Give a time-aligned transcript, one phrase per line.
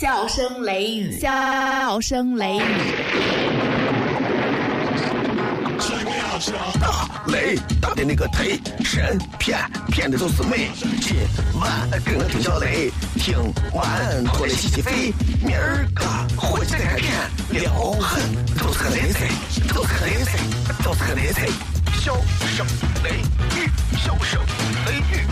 [0.00, 2.62] 笑声雷雨，笑声雷雨。
[6.80, 9.58] 大雷大的那个忒神骗
[9.88, 10.70] 骗的都是美。
[11.00, 11.16] 今
[11.60, 13.36] 晚跟我听小雷，听
[13.74, 15.12] 完脱了洗洗肺。
[15.44, 16.04] 明儿个
[16.36, 17.12] 伙计再看片，
[17.50, 18.22] 撩狠
[18.56, 19.26] 都是个雷菜，
[19.74, 20.38] 都是个雷菜，
[20.84, 21.48] 都是个雷菜。
[22.00, 22.14] 笑
[22.54, 22.64] 声
[23.02, 23.18] 雷
[23.56, 23.68] 雨，
[23.98, 24.40] 笑声
[24.86, 25.26] 雷雨，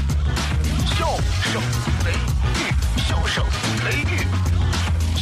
[0.98, 1.06] 笑
[1.52, 1.62] 声
[2.04, 2.10] 雷
[2.58, 2.74] 雨，
[3.06, 3.44] 笑声
[3.84, 4.26] 雷雨，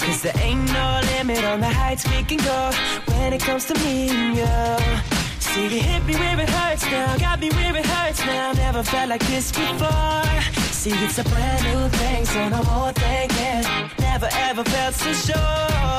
[0.00, 2.70] Cause there ain't no limit on the heights we can go
[3.12, 5.00] when it comes to me and you.
[5.38, 8.52] See, you hit me where it hurts now, got me where it hurts now.
[8.52, 10.24] Never felt like this before.
[10.72, 13.62] See, it's a brand new thing, so no more thinking.
[13.98, 15.90] Never ever felt so sure.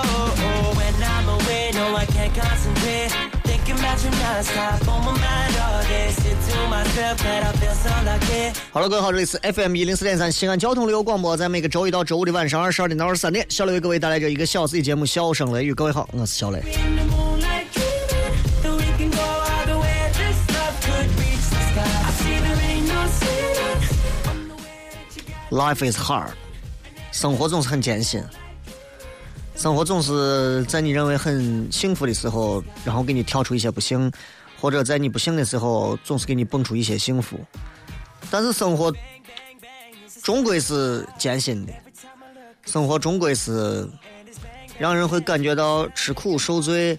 [0.77, 3.40] When I'm away, no, I can't concentrate.
[3.71, 6.11] Thinking about you non-stop on my mind all day.
[6.11, 8.53] Sit to myself that I feel so lucky.
[8.71, 15.71] 好了，各位好，这里是 FM 一零四点三西安交通旅游广播，在每个周一到周五的晚上二十二点到二十三点，小雷为各位带来这一个小时的节目《笑声雷雨》。
[15.75, 16.59] 各位好，我是小雷。
[16.59, 20.11] In the moonlight dreaming that we can go all the way.
[20.17, 21.87] This love could reach the sky.
[21.87, 23.79] I see there ain't no ceiling
[24.27, 25.75] on the way that you got.
[25.75, 26.33] Life is hard，
[27.13, 28.21] 生活总是很艰辛，
[29.55, 34.11] 生活总是在你认为很幸福的时候，然后给你跳出一些不幸，
[34.59, 37.39] 或者在你不幸的时候，总是给你蹦出一些幸福。
[38.29, 38.91] 但是生活
[40.23, 41.73] 终归是艰辛的，
[42.65, 43.87] 生活终归是
[44.79, 46.97] 让人会感觉到吃苦受罪，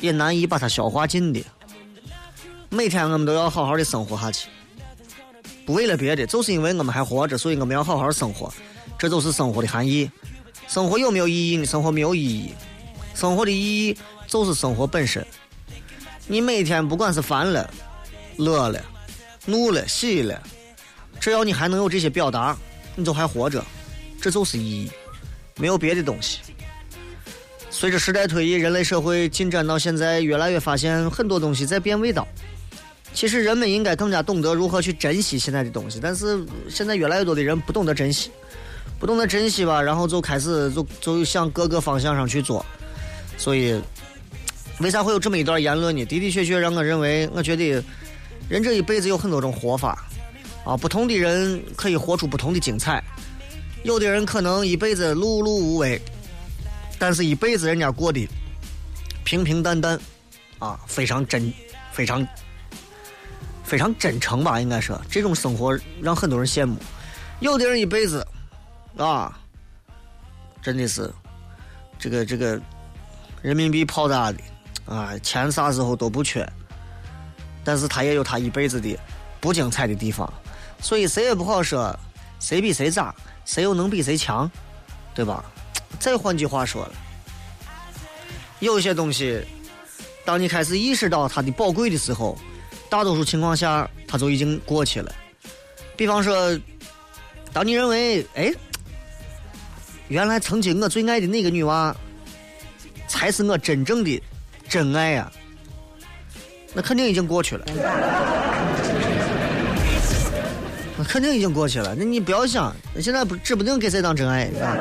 [0.00, 1.44] 也难以把它消化尽的。
[2.70, 4.48] 每天我们都要好好的生活下去。
[5.66, 8.52] 不为了别的，就是因为我们还活着，所以我们要好好生活，
[8.98, 10.10] 这就是生活的含义。
[10.68, 11.66] 生活有没有意义呢？
[11.66, 12.52] 生活没有意义，
[13.14, 15.24] 生活的意义就是生活本身。
[16.26, 17.68] 你每天不管是烦了、
[18.36, 18.82] 乐了、
[19.44, 20.42] 怒了、喜了，
[21.20, 22.56] 只要你还能有这些表达，
[22.96, 23.64] 你都还活着，
[24.20, 24.90] 这就是意义，
[25.56, 26.40] 没有别的东西。
[27.70, 32.26] 随着时代推移，人类社会进展到现在，越来越发现很多东西在变味道。
[33.12, 38.30] 其实人们应该更加懂得如何去珍惜现在的东西，但是现在越来越多的人不懂得珍惜，
[39.04, 42.64] 不懂得珍惜吧，然后就开始就就向各个方向上去做，
[43.36, 43.78] 所以
[44.80, 46.02] 为啥会有这么一段言论呢？
[46.06, 47.84] 的的确确让我认为，我觉得
[48.48, 50.06] 人这一辈子有很多种活法
[50.64, 53.04] 啊，不同的人可以活出不同的精彩，
[53.82, 56.00] 有的人可能一辈子碌碌无为，
[56.98, 58.26] 但是一辈子人家过得
[59.22, 60.00] 平平淡淡
[60.58, 61.52] 啊，非常真，
[61.92, 62.26] 非常。
[63.64, 66.78] 非常真诚吧，应该说这种生活让很多人羡慕。
[67.40, 68.26] 有的人一辈子，
[68.96, 69.38] 啊，
[70.62, 71.12] 真的是
[71.98, 72.60] 这个这个
[73.42, 74.38] 人民币泡大的
[74.86, 76.46] 啊，钱啥时候都不缺，
[77.64, 78.98] 但是他也有他一辈子的
[79.40, 80.32] 不精彩的地方。
[80.80, 81.98] 所以谁也不好说
[82.40, 84.50] 谁比谁渣，谁又能比谁强，
[85.14, 85.44] 对吧？
[85.98, 86.92] 再换句话说了，
[88.60, 89.44] 有些东西，
[90.24, 92.38] 当你开始意识到它的宝贵的时候。
[92.90, 95.12] 大多数情况下，它就已经过去了。
[95.96, 96.56] 比方说，
[97.52, 98.54] 当你认为，哎，
[100.08, 101.94] 原来曾经我最爱的那个女娃，
[103.08, 104.22] 才是我真正的
[104.68, 105.30] 真爱呀、
[106.74, 107.64] 那肯定已经过去了。
[110.96, 111.94] 那肯定已经过去了。
[111.98, 114.76] 那你不要想，现在不指不定给谁当真爱啊。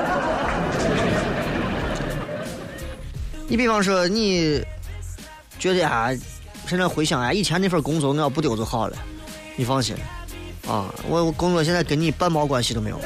[3.47, 4.63] 你比方说，你
[5.57, 6.09] 觉得啊？
[6.67, 8.97] 现在回想啊，以前那份工作我要不丢就好了。
[9.55, 9.95] 你放心，
[10.67, 12.97] 啊，我我工作现在跟你半毛关系都没有，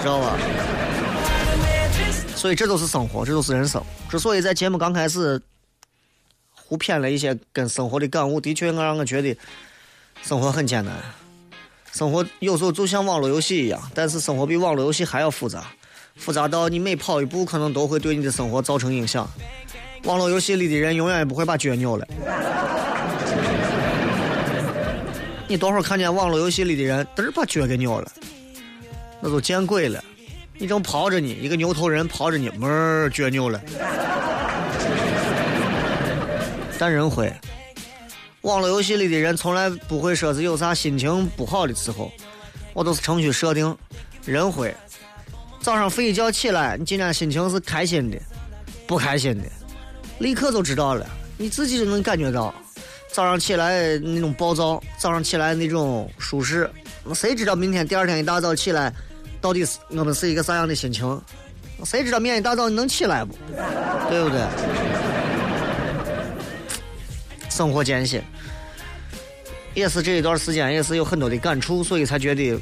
[0.00, 0.36] 知道吧？
[2.42, 3.80] 所以这都是生活，这都是人生。
[4.10, 5.40] 之所以在节目刚开始
[6.52, 9.38] 胡谝了一些跟生活的感悟，的确我让我觉得
[10.24, 10.92] 生活很艰难。
[11.92, 15.68] 生活有时候就像网络游戏一样，但是生活比网络游戏还要复杂，
[16.16, 19.30] 复杂到你每跑一步可能都会对你的生活造成影响。
[20.02, 22.04] 网络游戏里的人永远也不会把脚扭了。
[25.46, 28.10] 你多会看见网络游戏里的人嘚儿把脚给扭了，
[29.20, 30.02] 那都见鬼了！
[30.62, 33.60] 你正刨着呢，一个牛头人刨着呢，门儿撅扭了。
[36.78, 37.34] 但人会，
[38.42, 42.12] 网络游戏里的人从来不会说是有啥心情不好的时候，
[42.74, 43.76] 我都是程序设定，
[44.24, 44.72] 人会。
[45.60, 48.16] 早上睡一觉起来，你今天心情是开心的，
[48.86, 49.44] 不开心的。
[50.20, 51.04] 立刻就知道了，
[51.36, 52.54] 你自己就能感觉到，
[53.10, 56.70] 早上起来那种暴躁，早上起来那种舒适，
[57.16, 58.92] 谁知道明天第二天一大早起来，
[59.42, 61.20] 到底是我们是一个啥样的心情？
[61.84, 63.34] 谁知道明天一大早你能起来不？
[64.08, 64.40] 对不对？
[67.50, 68.22] 生活艰辛，
[69.74, 72.56] 也是这一段时间也是有很多的感触，所以才觉得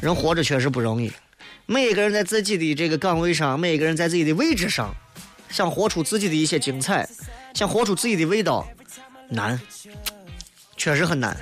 [0.00, 1.12] 人活着确实不容易。
[1.66, 4.94] 每一个人在自己的这个岗位上，每一个人在自己的位置上，
[5.48, 7.08] 想活出自己的一些精彩，
[7.52, 8.64] 想活出自己的味道，
[9.28, 9.60] 难，
[10.76, 11.36] 确实很难。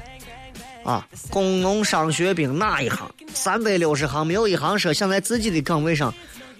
[0.88, 3.06] 啊，工农商学兵哪一行？
[3.34, 6.14] 三百六十行，没有一行说想在自己的岗位上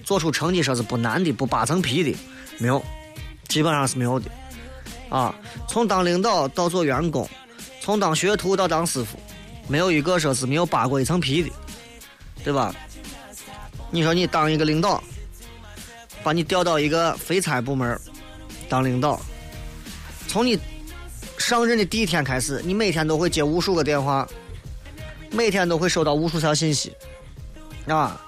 [0.05, 2.15] 做出成绩说是不难的、不扒层皮的，
[2.59, 2.85] 没有，
[3.49, 4.31] 基本上是没有的。
[5.09, 5.35] 啊，
[5.67, 7.27] 从当领导到做员工，
[7.81, 9.19] 从当学徒到当师傅，
[9.67, 11.49] 没有一个说是没有扒过一层皮的，
[12.45, 12.75] 对吧？
[13.91, 15.03] 你说你当一个领导，
[16.23, 17.99] 把你调到一个非差部门
[18.69, 19.19] 当领导，
[20.27, 20.59] 从你
[21.39, 24.29] 上任的第一天开始，你每天都会接无数个电话，
[25.31, 26.93] 每天都会收到无数条信息，
[27.87, 28.21] 啊，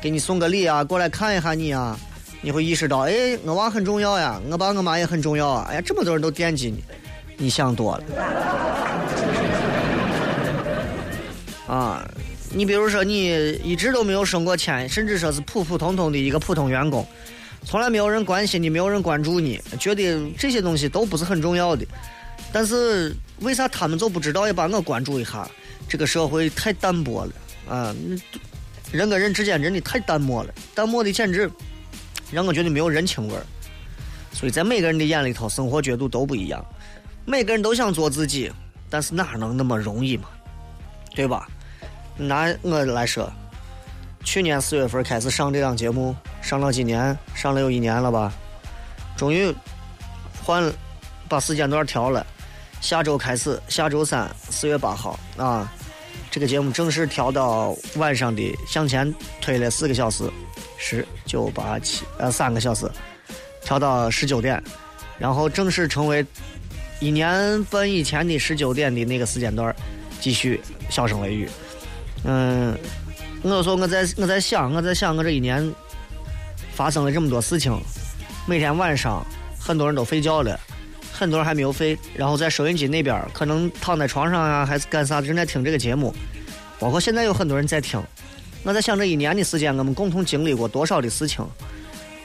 [0.00, 1.98] 给你送个礼啊，过来看一下你啊。
[2.40, 5.66] 你会意识到，哎，我娃很重要呀，我爸我妈也很重要啊！
[5.70, 6.84] 哎呀，这么多人都惦记你，
[7.38, 8.04] 你想多了。
[11.74, 12.06] 啊，
[12.50, 17.06] 你比如说，你一直都没有升过迁，甚至说是普普通通的一个普通员工，
[17.64, 21.86] 从来没有人关心你，没有人关注你，觉得这些东西都不是很重要的。
[22.54, 25.50] 但是为啥他们就不知道也把我关注一下？
[25.88, 27.32] 这个社会太淡薄了
[27.68, 27.92] 啊！
[28.92, 31.50] 人跟人之间真的太淡漠了，淡漠的简直。
[32.30, 33.44] 让我觉得没有人情味儿，
[34.32, 36.64] 所以在每个人的眼里头，生活角度都不一样。
[37.24, 38.52] 每个人都想做自己，
[38.88, 40.28] 但是哪能那么容易嘛？
[41.12, 41.48] 对吧？
[42.16, 43.28] 拿我来说，
[44.24, 48.32] 去年四月份开始上这档节目，上了几年，上了有一年了吧？
[49.16, 49.52] 终于
[50.40, 50.72] 换
[51.28, 52.24] 把时间段调了，
[52.84, 55.72] 下周开始，下周三四月八号啊，
[56.30, 60.30] 这个节目正式调到晚上的，向前推了四个小时。
[60.76, 62.86] 十九八七呃三个小时，
[63.62, 64.62] 调到十九点，
[65.18, 66.24] 然后正式成为
[67.00, 69.74] 一年半以前的十九点的那个时间段，
[70.20, 70.60] 继续
[70.90, 71.48] 小声雷雨。
[72.24, 72.76] 嗯，
[73.44, 75.74] 我说我在我在想我在想我这一年
[76.74, 77.74] 发生了这么多事情，
[78.46, 79.24] 每天晚上
[79.58, 80.60] 很多人都睡觉了，
[81.16, 86.12] 很多人还没有睡，然后在收音机那边可能躺在床上啊还是干啥正在听这个节目，
[86.80, 88.02] 包括现在有很多人在听。
[88.64, 91.46] 我在想，这一年的时间，我们共同经历过多少的事情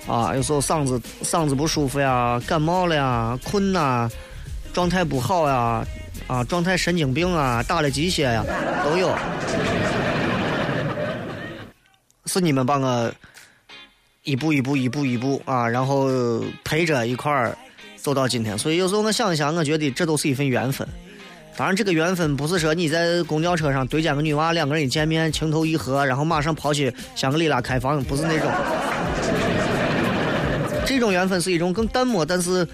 [0.07, 0.33] 啊？
[0.36, 4.09] 有时候嗓子嗓子不舒服呀，感冒了呀，困呐，
[4.74, 5.86] 状态不好呀，
[6.25, 8.44] 啊，状态神经病啊，打了鸡血呀，
[8.83, 9.15] 都有。
[12.25, 13.12] 是你们把我
[14.24, 16.09] 一步一步、一步一步啊，然后
[16.63, 17.57] 陪着一块儿
[18.01, 18.57] 走到今天。
[18.57, 20.88] 所以有时候我想一想，我觉得这都是一份缘分。
[21.57, 28.50] 当然，这个缘分不是说你在公交车上对见个女娃，两个人一见面情投意合，然后马上跑去香格里拉开房，不是那种。
[30.86, 32.66] 这种缘分是一种更淡漠，但是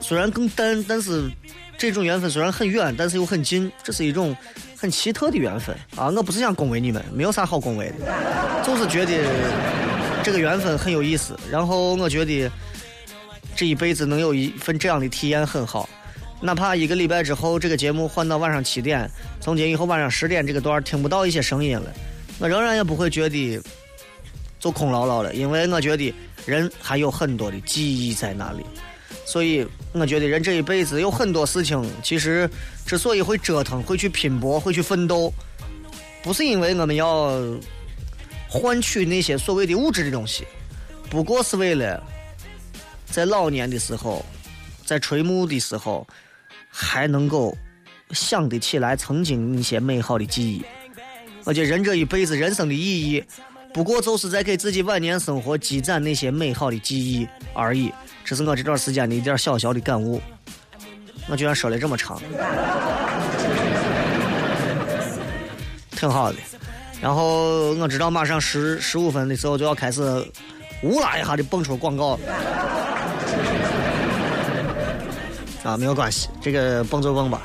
[0.00, 1.30] 虽然更淡，但是
[1.78, 4.36] 这种缘分虽然很远，但是又很近，这是一种
[4.76, 6.08] 很奇特的缘分啊！
[6.08, 9.12] 我不是想恭维你们，没有啥好恭维的，就是觉得
[10.22, 11.38] 这个缘分很有意思。
[11.50, 12.50] 然后我觉得
[13.56, 15.88] 这一辈子能有一份这样的体验很好。
[16.40, 19.10] 哪怕一个礼拜之后，这个节目换到晚上七点，
[19.40, 21.90] 从今以后晚上十点这个段听不到一些声音了，
[22.38, 23.60] 我仍然也不会觉得
[24.60, 28.64] 就空落落了，因为我觉得人还有很多的记忆在那里。
[29.24, 32.48] 所以我觉得人这一辈子有很多事情，其实
[32.84, 35.32] 之所以会折腾、会去拼搏、会去奋斗，
[36.22, 37.40] 不是因为我们要
[38.48, 40.44] 换取那些所谓的物质的东西，
[41.08, 42.00] 不过是为了
[43.06, 44.24] 在老年的时候，
[44.84, 46.06] 在垂暮的时候。
[46.78, 47.56] 还能够
[48.10, 50.62] 想得起来曾经一些美好的记忆，
[51.42, 53.24] 我觉得人这一辈子人生的意义，
[53.72, 57.90] 不过就是在给自己晚年生活积攒那些美好的记忆而已。
[58.26, 60.20] 这是我这段时间的一点小小的感悟。
[61.28, 62.20] 我居然说了这么长，
[65.92, 66.38] 挺好的。
[67.00, 70.02] 然后我知道马上十十五分的时候就要开始
[70.82, 72.18] 呜啦一下的蹦出广告。
[75.62, 77.42] 啊，没有关系，这个蹦就蹦吧。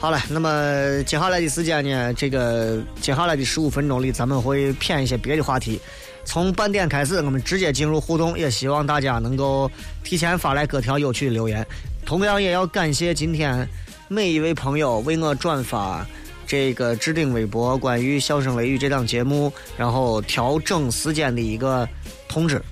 [0.00, 5.80] 好了，那么接下来的时间呢，这个接下来的十五分钟里，咱们会偏一些别的话题。
[6.24, 9.70] 从半点开始，我们直接进入互动，也希望大家能够
[10.02, 11.66] 提前发来各条有趣的留言。
[12.04, 13.68] 同样，也要感谢今天
[14.08, 16.04] 每一位朋友为我转发
[16.46, 21.88] 这个置顶微博关于《笑声雷雨》这档节目，然后调整时间的一个
[22.30, 22.62] 通知。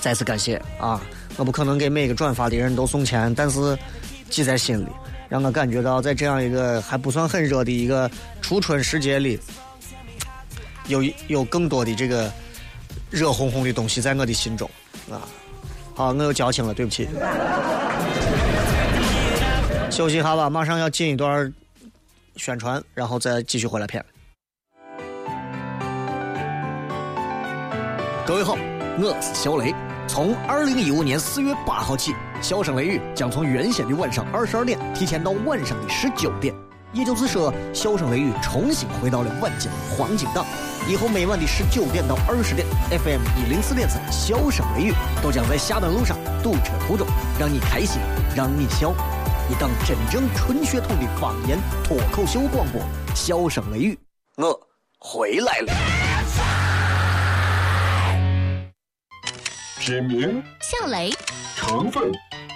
[0.00, 1.00] 再次感谢啊！
[1.36, 3.78] 我不可能给每个转发的人都送钱，但是
[4.28, 4.88] 记在心里，
[5.28, 8.10] 让我感觉到在这样一个还不算很热的一个
[8.40, 9.38] 初春时节里，
[10.88, 12.28] 有有更多的这个
[13.08, 14.68] 热烘烘的东西在我的心中
[15.08, 15.22] 啊。
[15.94, 17.08] 好，我又矫情了，对不起。
[19.88, 21.52] 休息一下吧，马上要进一段
[22.36, 24.04] 宣传，然后再继续回来片。
[28.26, 28.56] 各位好，
[28.98, 29.74] 我是小雷。
[30.06, 36.54] 从二零一五年四月八号起，笑声雷雨将从原先的晚上二十二点提前到晚上的十九点，
[36.92, 40.44] 也就是说，笑声雷雨重新回到了晚间黄金档。
[40.86, 47.06] 以后每晚的十九点到二十点，FM 一零四点三笑声雷雨都将在下班路上、堵车途中，
[47.38, 47.98] 让你开心，
[48.36, 48.92] 让你笑。
[49.48, 52.82] 一档真正纯血统的方言脱口秀广播，
[53.14, 53.98] 笑声雷雨，
[54.36, 54.60] 我
[54.98, 56.01] 回来了。
[59.84, 61.10] 品名、笑雷、
[61.56, 62.12] 成分、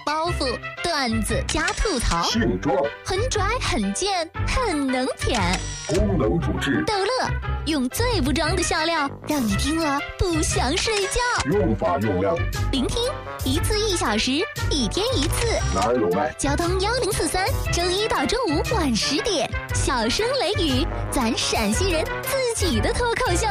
[0.07, 2.73] 包袱、段子加吐槽，性状、
[3.05, 5.41] 很拽很贱很能舔，
[5.89, 7.29] 功能主治、逗乐，
[7.67, 11.21] 用最不装的笑料，让你听了不想睡觉。
[11.51, 12.37] 用法用量，
[12.71, 13.03] 聆听
[13.45, 14.31] 一次一小时，
[14.71, 15.49] 一天一次。
[15.75, 16.33] 哪儿有卖？
[16.39, 23.49] 交通幺零四三，周一到周五晚十点，小声雷雨，咱陕西人自己的脱口秀。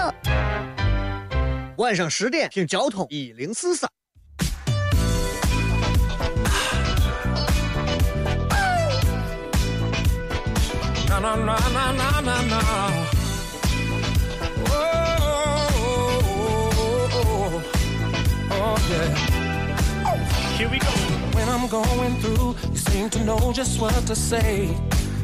[1.78, 3.90] 晚上十点听交通一零四三。
[11.10, 12.62] Na na na na na na na.
[14.68, 14.78] Oh,
[15.76, 17.62] oh, oh,
[18.52, 19.10] oh, yeah.
[20.06, 20.18] Oh,
[20.58, 20.88] here we go.
[21.36, 24.70] When I'm going through, you seem to know just what to say.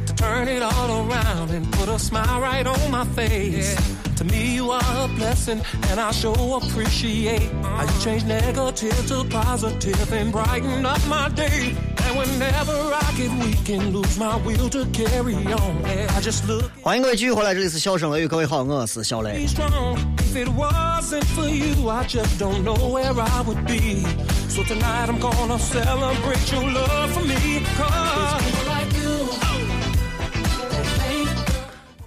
[0.08, 3.78] To turn it all around and put a smile right on my face.
[4.21, 5.61] To me, you are a blessing,
[5.91, 11.75] and I sure appreciate how you change negative to positive and brighten up my day.
[12.07, 16.71] And whenever I get weak and lose my will to carry on, I just look
[16.83, 19.99] 欢迎各位继续回来，这里是笑声雷雨，各位好，我是小雷 be。strong.
[20.19, 24.07] If it wasn't for you, I just don't know where I would be.
[24.49, 27.63] So tonight I'm gonna celebrate your love for me.
[27.77, 28.70] Cause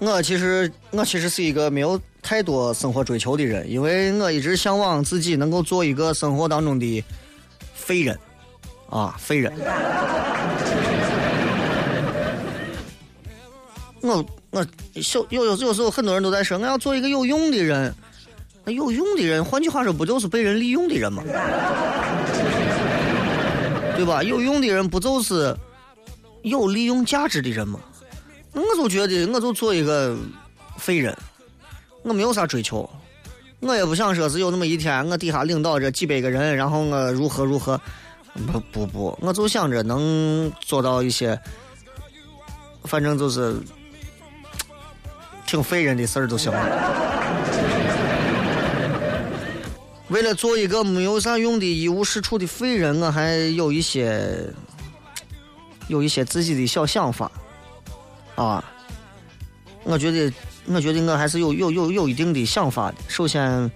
[0.00, 7.02] 我其实我其实是一个没有太多生活追求的人，因为我一直向往自己能够做一个生活当中的
[7.74, 8.18] 废人，
[8.90, 9.52] 啊，废人。
[14.02, 14.66] 我我
[15.00, 17.94] 小有有有时候很多人都在说我要做一个有用的人，
[18.64, 21.22] 那有用的人，换句话说，不就是被人利用的人吗？
[23.96, 24.22] 对吧？
[24.22, 25.56] 有用的人不就是
[26.42, 27.80] 有利用价值的人吗？
[28.54, 30.16] 我就觉得，我就做一个
[30.78, 31.16] 废人，
[32.02, 32.88] 我没有啥追求，
[33.60, 37.80] 我也不想说是有那么一天，我底下领导着几百个人，然后我如何如何，
[38.52, 41.38] 不不不，我就想着能做到一些，
[42.84, 43.56] 反正就是
[45.46, 47.04] 挺废人的事儿就行了。
[50.08, 54.48] 为了做一个没有啥用的一无是处的废人，我还有一些
[55.88, 57.30] 有一些自己的小想法。
[58.36, 58.64] 啊，
[59.84, 60.32] 我觉得，
[60.66, 62.96] 我觉得我还是有有有有一定的想法的。
[63.08, 63.70] 首先，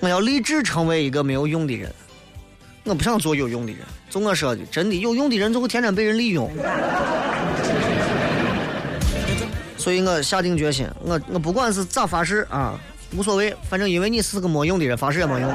[0.00, 1.92] 我要立志成为一个没有用的人，
[2.84, 3.80] 我不想做有用的人。
[4.10, 6.50] 就我说的，真的有用的人就会天天被人利用。
[9.76, 12.78] 所以我下定决心，我我不管是咋发誓啊，
[13.16, 15.54] 无所谓，反正因为你是个没用的人，发誓也没用。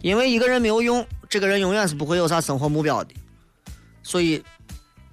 [0.00, 3.14] 因为一个人没有用，这个人永远是不会有啥生活目标的。
[4.02, 4.42] 所以，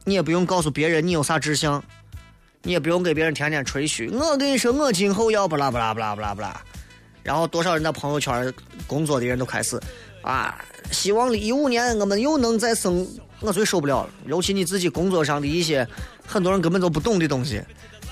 [0.03, 1.83] 你也不用告诉别人你有啥志向，
[2.63, 4.09] 你也不用给别人天天吹嘘。
[4.09, 6.61] 我跟你说，我今后要不啦不啦不啦不啦不啦。
[7.23, 8.53] 然后多少人在朋友圈
[8.87, 9.79] 工作的人都开始
[10.21, 10.57] 啊，
[10.91, 13.07] 希望一五年我们又能再升。
[13.39, 15.87] 我最受不了了，尤其你自己工作上的一些
[16.25, 17.61] 很多人根本都不懂的东西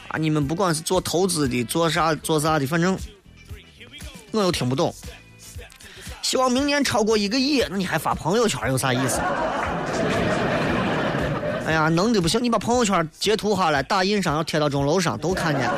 [0.09, 2.95] 啊，你们不管是做投资的，做啥做啥的，反正
[4.29, 4.93] 我又听不懂。
[6.21, 9.19] 希望明年超过一个亿，那你还发朋友圈有啥意思？
[11.65, 15.69] 哎呀，能的不行，你把朋友圈截图下来，打印上要贴到钟楼上，都看见。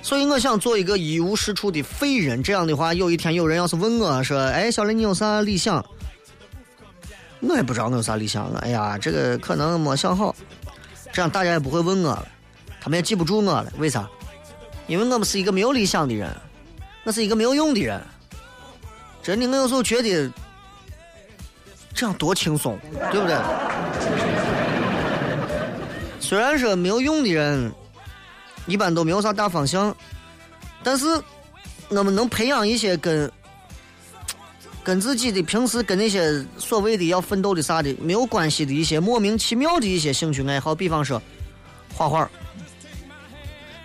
[0.00, 2.40] 所以我想做一个一无是处的废人。
[2.40, 5.84] 这样的话，有一天有人要是问我说：“哎，小雷，你有啥理想？”
[7.40, 8.46] 我也不知道我有啥理想。
[8.60, 10.34] 哎呀，这个可能没想好。
[11.12, 12.28] 这样大家也不会问我了，
[12.80, 13.72] 他们也记不住我了。
[13.78, 14.08] 为啥？
[14.86, 16.30] 因为我们是一个没有理想的人，
[17.02, 18.00] 我是一个没有用的人。
[19.26, 20.32] 真的，我有时候觉得
[21.92, 22.78] 这样多轻松，
[23.10, 23.36] 对不对？
[26.20, 27.72] 虽然说没有用的人，
[28.68, 29.92] 一般都没有啥大方向。
[30.84, 31.04] 但是
[31.88, 33.28] 我们能培养一些跟
[34.84, 41.20] 跟自己的平时跟那些所谓的要奋斗的啥的没有关系的一些莫名其妙的一些兴趣爱好，比方说
[41.92, 42.30] 画画，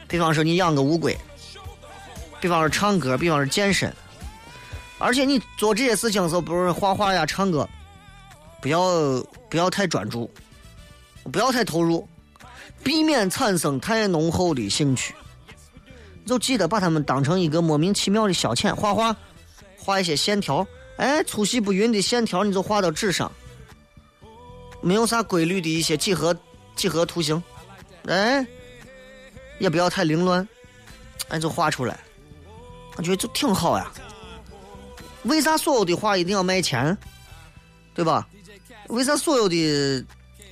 [0.08, 1.18] 比方说你养个乌龟，
[2.40, 3.92] 比方说唱歌，比方说健身。
[5.02, 7.68] 而且你做这些事情的时候，不是画画呀、唱歌，
[8.62, 8.82] 不要
[9.50, 10.30] 不要太专注，
[11.32, 12.08] 不要太投入，
[12.84, 15.16] 避免产生太浓厚的兴趣。
[16.24, 19.16] 就记得把它们当成一个莫名其妙的消遣，画画，
[19.76, 20.66] 画一些线条，
[20.98, 23.30] 哎，粗细不匀的线条，你就画到纸上，
[24.82, 26.34] 没有啥规律的一些几何
[26.76, 27.42] 几何图形，
[28.06, 28.46] 哎，
[29.58, 30.48] 也不要太凌乱，
[31.30, 32.00] 哎，就画出来，
[32.98, 33.92] 我觉得就挺好呀。
[35.24, 36.98] 为啥所有的话一定要卖钱？
[37.94, 38.28] 对吧？
[38.88, 40.06] 为啥所有的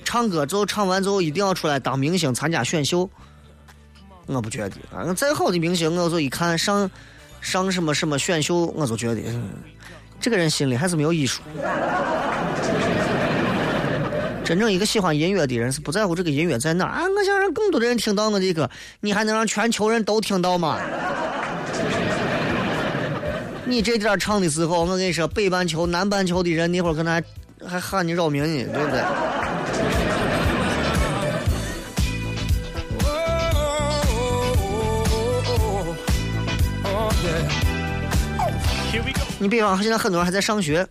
[0.04, 3.08] 唱歌之后唱完之后一定要出来当明星参加选秀？
[4.26, 6.88] 我不觉得啊，再好的明星，我就一看上
[7.40, 9.48] 上什么什么选秀，我就觉得、嗯
[10.20, 11.40] 这个人心里还是没有艺术。
[14.44, 17.04] 真正一个喜欢音乐的人是不在乎这个音乐在哪儿啊！
[17.08, 18.68] 我想让更多的人听到我的歌，
[19.00, 20.78] 你还能让全球人都听到吗？
[23.70, 27.22] 你这点儿唱的时候，我跟你说，北半球、南半球的人那会儿可能还
[27.68, 29.00] 还喊你扰民呢，对不对？
[39.38, 40.84] 你比方现在很多人还在上学，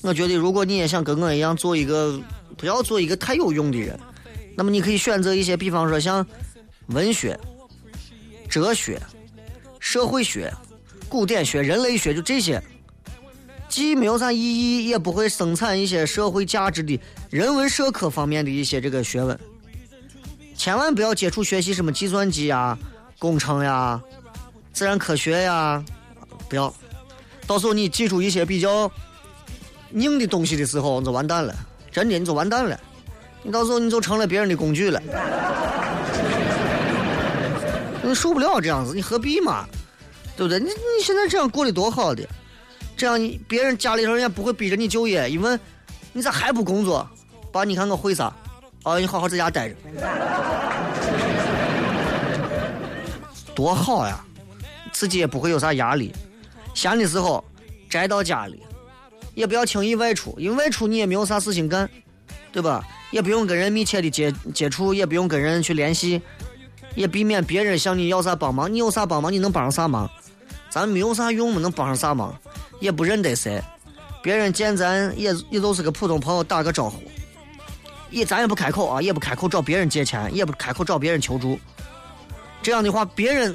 [0.00, 2.18] 我觉得如果你也想跟我一样做一个，
[2.56, 4.00] 不要做一个太有用的人，
[4.56, 6.26] 那么你可以选择一些，比方说像
[6.86, 7.38] 文学、
[8.48, 8.98] 哲学、
[9.78, 10.52] 社会学、
[11.10, 12.62] 古典学、人类学，就这些，
[13.68, 16.98] 既没有啥意义，也不会生产一些社会价值的
[17.30, 19.38] 人文社科方面的一些这个学问。
[20.56, 22.78] 千万不要接触学习什么计算机呀、
[23.18, 24.00] 工程呀、
[24.72, 25.84] 自然科学呀，
[26.48, 26.72] 不要。
[27.44, 28.88] 到时候你记住一些比较
[29.94, 31.52] 硬的东西的时候，你就完蛋了，
[31.90, 32.78] 真的你就完蛋了。
[33.42, 35.02] 你到时候你就成了别人的工具了，
[38.00, 39.66] 你受不了这样子，你何必嘛？
[40.36, 40.58] 对不对？
[40.58, 42.26] 你你现在这样过得多好的，
[42.96, 45.58] 这样你别人家里头人家不会逼着你就业，一问
[46.12, 47.08] 你咋还不工作？
[47.52, 48.32] 爸，你看我会啥？
[48.82, 49.74] 啊，你好好在家待着，
[53.54, 54.24] 多好呀！
[54.92, 56.12] 自己也不会有啥压力。
[56.72, 57.44] 闲的时候
[57.90, 58.62] 宅到家里，
[59.34, 61.88] 也不要轻易外出，因为外出你也没有啥事情干，
[62.52, 62.82] 对吧？
[63.10, 66.22] 也不用跟人密切的接接触，也不用跟人去联系，
[66.94, 68.72] 也避免别人向你要啥帮忙。
[68.72, 70.10] 你有啥帮忙，你能帮上啥忙？
[70.70, 72.34] 咱没有啥用嘛，能帮上啥忙？
[72.78, 73.62] 也不认得谁，
[74.22, 77.02] 别人见咱也也就是个普通朋友，打个招呼，
[78.10, 81.58] 也咱也不开口啊，也不开口找别人借钱，也不开口找别人求助。
[82.62, 83.54] 这样的话，别人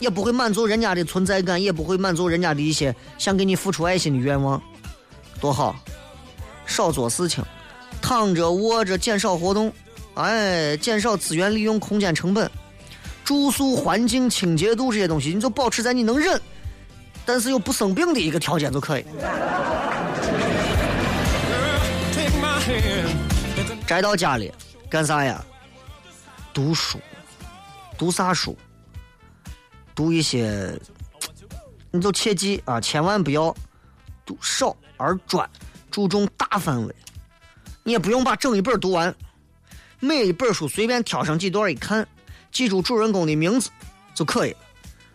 [0.00, 4.60] 也不会满足人家的存在感，也不会满足人家的一些想给你付出爱心的愿望，
[5.40, 5.74] 多好！
[6.66, 7.42] 少做事情，
[8.02, 9.72] 躺着卧着减少活动，
[10.14, 12.50] 哎，减少资源利用、空间成本、
[13.28, 16.40] 住宿环境清洁度这些东西，你就保持在你能忍，
[17.26, 19.04] 但是又不生病的一个条件就可以。
[23.86, 24.50] 宅到家里
[24.88, 25.44] 干啥呀？
[26.54, 26.98] 读书，
[27.98, 28.56] 读啥书？
[29.94, 30.72] 读一些，
[31.90, 33.54] 你就切记啊，千万不要
[34.24, 35.46] 读少而专，
[35.90, 36.94] 注重大范围。
[37.82, 39.14] 你也不用把整一本读完，
[40.00, 42.08] 每一本书随便挑上几段一看，
[42.50, 43.70] 记住主人公的名字
[44.14, 44.54] 就可以。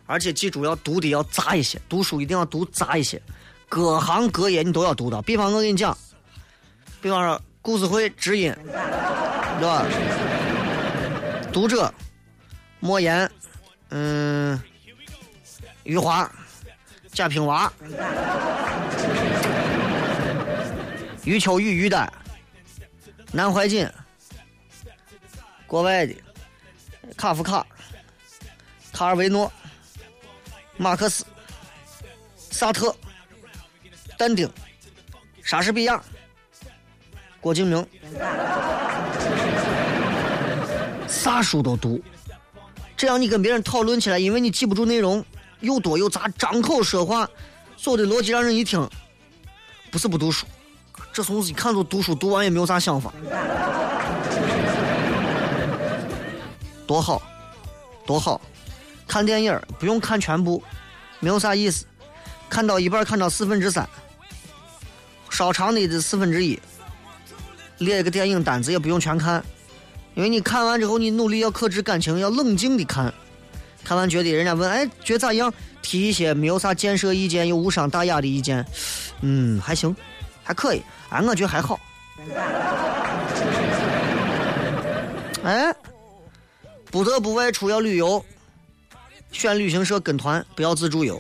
[0.06, 3.22] 而且记住要读的要杂一些，读书一定要读杂一些，
[3.70, 5.22] 各行各业你都要读到。
[5.22, 5.98] 比方我跟你讲，
[7.02, 9.86] 比方说故事会、知音，对吧？
[11.54, 11.92] 读者、
[12.82, 13.32] 莫言，
[13.90, 14.62] 嗯，
[15.84, 16.30] 余华、
[17.14, 17.72] 贾平凹、
[21.24, 22.12] 余秋雨、于丹、
[23.32, 23.90] 南怀瑾，
[25.66, 26.14] 国外的
[27.16, 27.66] 卡夫卡、
[28.92, 29.52] 卡尔维诺、
[30.78, 31.26] 马克思、
[32.38, 32.96] 萨特、
[34.18, 34.50] 但丁、
[35.44, 36.02] 莎士比亚、
[37.40, 37.86] 郭敬明，
[41.08, 42.02] 啥书都读，
[42.98, 45.24] 这样你跟别人讨论起来，因为你记不住内容，
[45.60, 47.30] 又多又杂，张口说话，
[47.78, 48.90] 所有的逻辑让人一听，
[49.92, 50.46] 不是不读书，
[51.12, 53.14] 这从一看就读书，读完也没有啥想法，
[56.86, 57.22] 多好，
[58.06, 58.40] 多好，
[59.08, 60.62] 看电影不用看全部，
[61.20, 61.86] 没有啥意思，
[62.50, 63.88] 看到一半看到四分之三，
[65.30, 66.60] 稍长的四分之一。
[67.80, 69.44] 列一个电影单子也不用全看，
[70.14, 73.14] 因为你看完之后，你努力要克制感情，要冷静的看。
[73.84, 75.54] 看完觉得人家问，哎，觉得咋样？
[75.82, 78.66] 提一些没有啥建设意见又无伤大雅的意见，
[79.20, 79.94] 嗯，还行，
[80.42, 80.82] 还可以。
[81.10, 81.78] 哎，我觉得还好。
[85.44, 85.76] 哎，
[86.94, 88.24] 不得不外出要旅游，
[89.32, 91.20] 选旅行社跟团，不要自助游。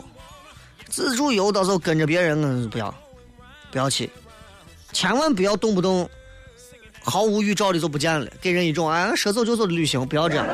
[0.87, 2.93] 自助游到时候跟着别人，嗯，不要，
[3.71, 4.07] 不要去，
[4.91, 6.07] 千万不要动不动
[7.01, 10.45] 毫无预兆的就不见了，给人一种哎说走就走的旅行，不要这样。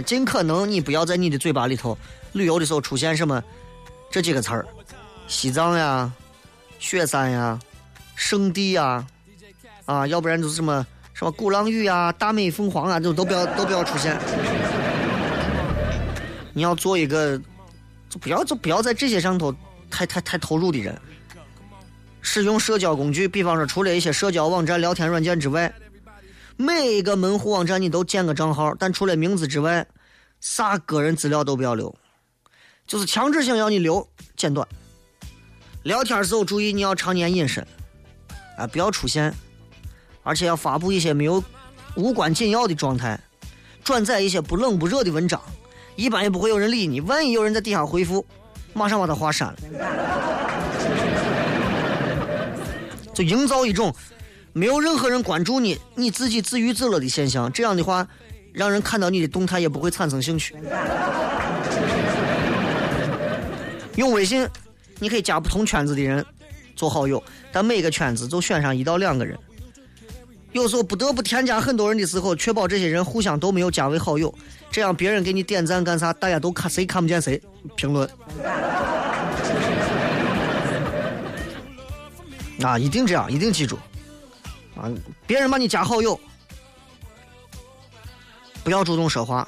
[0.06, 1.98] 尽可能你不要在你的嘴巴里头
[2.32, 3.44] 旅游的时候出现什么
[4.10, 4.66] 这几个词儿，
[5.28, 6.10] 西藏呀、
[6.78, 7.60] 雪山呀、
[8.14, 9.06] 圣地呀，
[9.84, 10.86] 啊，要不然就是什么
[11.16, 14.14] 什么鼓浪屿啊、大美凤凰啊，就都不要都不要出现。
[16.52, 17.40] 你要做一个，
[18.10, 19.50] 就不要就不要在这些上头
[19.90, 20.94] 太太太投入的人。
[22.20, 25.72] 使用社交工具，比方说除了一些社交网站、聊天软件之外。
[26.58, 29.86] 每一个门户网站你都建个账号，但除了名字之外，
[30.40, 31.94] 啥个人资料都不要留，
[32.86, 34.66] 就是强制性要你留，简短。
[35.82, 37.66] 聊天时候注意你要常年隐身，
[38.58, 39.34] 啊，不要出现，
[40.26, 41.42] 而且要发布一些没有
[41.94, 43.16] 无关紧要的状态，
[43.84, 45.40] 转载一些不冷不热的文章，
[45.94, 47.00] 一般也不会有人理你。
[47.00, 48.26] 万一有人在底下回复，
[48.72, 49.56] 马上把他话删了，
[53.14, 53.94] 就营造一种。
[54.52, 57.52] 没有任何人关注你，你自己自娱自乐的现象。
[57.52, 58.08] 这样的话，
[58.52, 60.56] 让人看到你的动态也不会产生兴趣。
[63.94, 64.48] 用微信，
[64.98, 66.24] 你可以加不同圈子的人
[66.74, 69.38] 做好友，但每个圈子就选上一到两个人。
[70.56, 74.34] 有时候不得不添加很多人的时候，确保这些人互相都没有加为好友，
[74.70, 77.38] 这样别人给你点赞干啥，大家都看谁看不见谁
[77.76, 78.08] 评论。
[82.62, 83.78] 啊，一定这样，一定记住。
[84.76, 84.90] 啊！
[85.26, 86.18] 别人把你加好友，
[88.64, 89.46] 不要主动说话；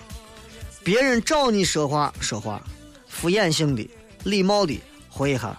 [0.84, 2.62] 别人找你说话，说话
[3.06, 3.90] 敷衍性的、
[4.24, 5.58] 礼貌的回一下，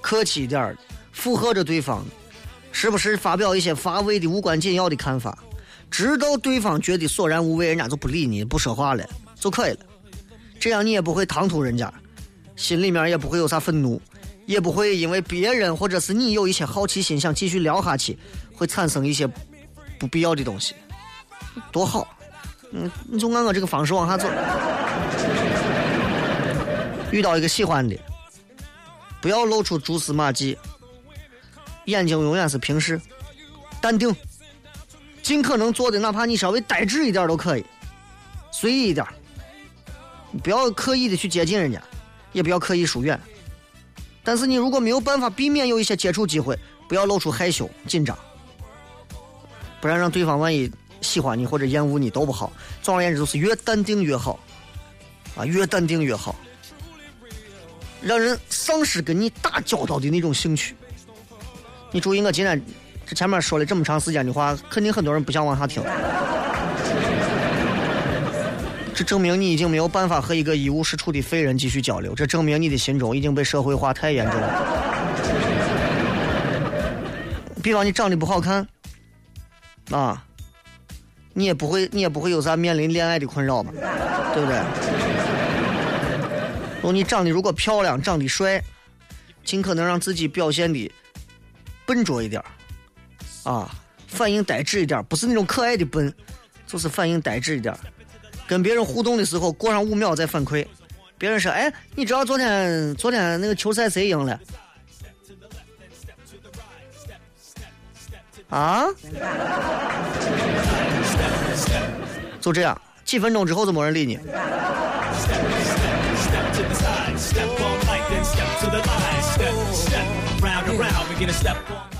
[0.00, 0.76] 客气一点
[1.12, 2.04] 附和着对方，
[2.72, 5.38] 时不时发表一些乏味的、无关紧要的看法，
[5.90, 9.04] 直到对方觉得索然无味，人家就不理你、不说话了
[9.34, 9.80] 就可以了。
[10.58, 11.92] 这样你也不会唐突人家，
[12.56, 14.00] 心里面也不会有啥愤怒，
[14.46, 18.18] 也不会因为别人或者是你有一些好奇心想继续聊下去。
[18.52, 19.26] 会产生一些
[19.98, 20.74] 不必要的东西，
[21.72, 22.06] 多好！
[22.72, 24.28] 嗯，你就按我这个方式往下走。
[27.10, 27.96] 遇到一个喜欢的，
[29.18, 30.58] 不要露出蛛丝马迹，
[31.90, 33.00] 眼睛永远是平视，
[33.80, 34.14] 淡定，
[35.22, 37.64] 尽可能做的，哪怕你稍微呆滞一点都可以，
[38.50, 39.06] 随意一点，
[40.42, 41.82] 不要刻意的去接近人家，
[42.32, 43.20] 也不要刻意疏远。
[44.22, 48.16] 但是你如果没有办法避免有一些接触机会，不要露出害羞紧张。
[49.80, 52.52] 不然让对方万一喜欢你或者厌恶你都不好。
[52.82, 54.38] 总而言之，就是越淡定越好，
[55.34, 56.36] 啊，越淡定越好，
[58.02, 60.76] 让人丧失跟你打交道的那种兴趣。
[61.92, 62.60] 你注意，我今天
[63.04, 65.82] 这前面说了这么长时间的话，肯定很多人不想往下听。
[68.94, 74.48] 这证明你已经没有办法和一个一无是处的废人继续交流，这证明你的心中已经被社会化太严重了。
[77.62, 78.66] 比方你长得不好看。
[79.90, 80.24] 啊，
[81.32, 83.72] 你也不会，你也不会有啥面临恋爱的困扰吧，
[84.32, 84.56] 对不对？
[86.76, 88.62] 如果，你长得如果漂亮，长得帅，
[89.42, 90.88] 尽可能让自己表现的
[91.90, 92.40] 笨拙一点
[93.42, 93.68] 啊，
[94.06, 96.14] 反应呆滞一点不是那种可爱的笨，
[96.64, 97.76] 就是反应呆滞一点
[98.46, 100.64] 跟别人互动的时候，过上五秒再反馈。
[101.18, 104.38] 别人说：“哎，你知道昨天昨天那个球赛谁赢了？”
[108.50, 108.84] 啊！
[112.40, 114.16] 就这样，几分钟之后就没人理你。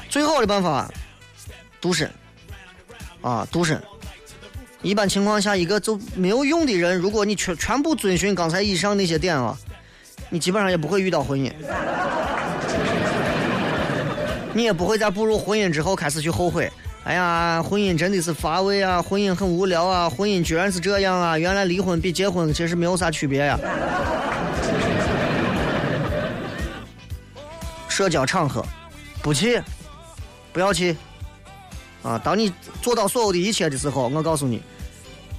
[0.09, 0.91] 最好的办法，
[1.81, 2.11] 独身
[3.21, 3.81] 啊，独身。
[4.83, 9.57] 一般情况下，一个就没有用的人，如果你全全部遵循刚才以上那些点啊，
[10.31, 11.53] 你基本上也不会遇到婚姻。
[14.53, 16.71] 你也不会在步入婚姻之后开始去后悔。
[17.05, 19.01] 哎呀，婚姻真的是乏味啊！
[19.01, 20.11] 婚姻很无聊啊！
[20.11, 21.39] 婚姻居然是这样啊！
[21.39, 23.59] 原来离婚比结婚其实没有啥区别呀。
[27.89, 28.65] 社交场合，
[29.23, 29.63] 不去，
[30.53, 30.97] 不要去。
[32.03, 34.63] 啊，当你做到所有的一切的时候，我告诉你，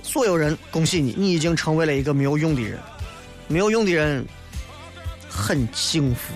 [0.03, 2.77] 所有人恭喜你，你已经成为了一个没有用的人。
[3.47, 4.25] 没有用的人
[5.27, 6.33] 很幸福。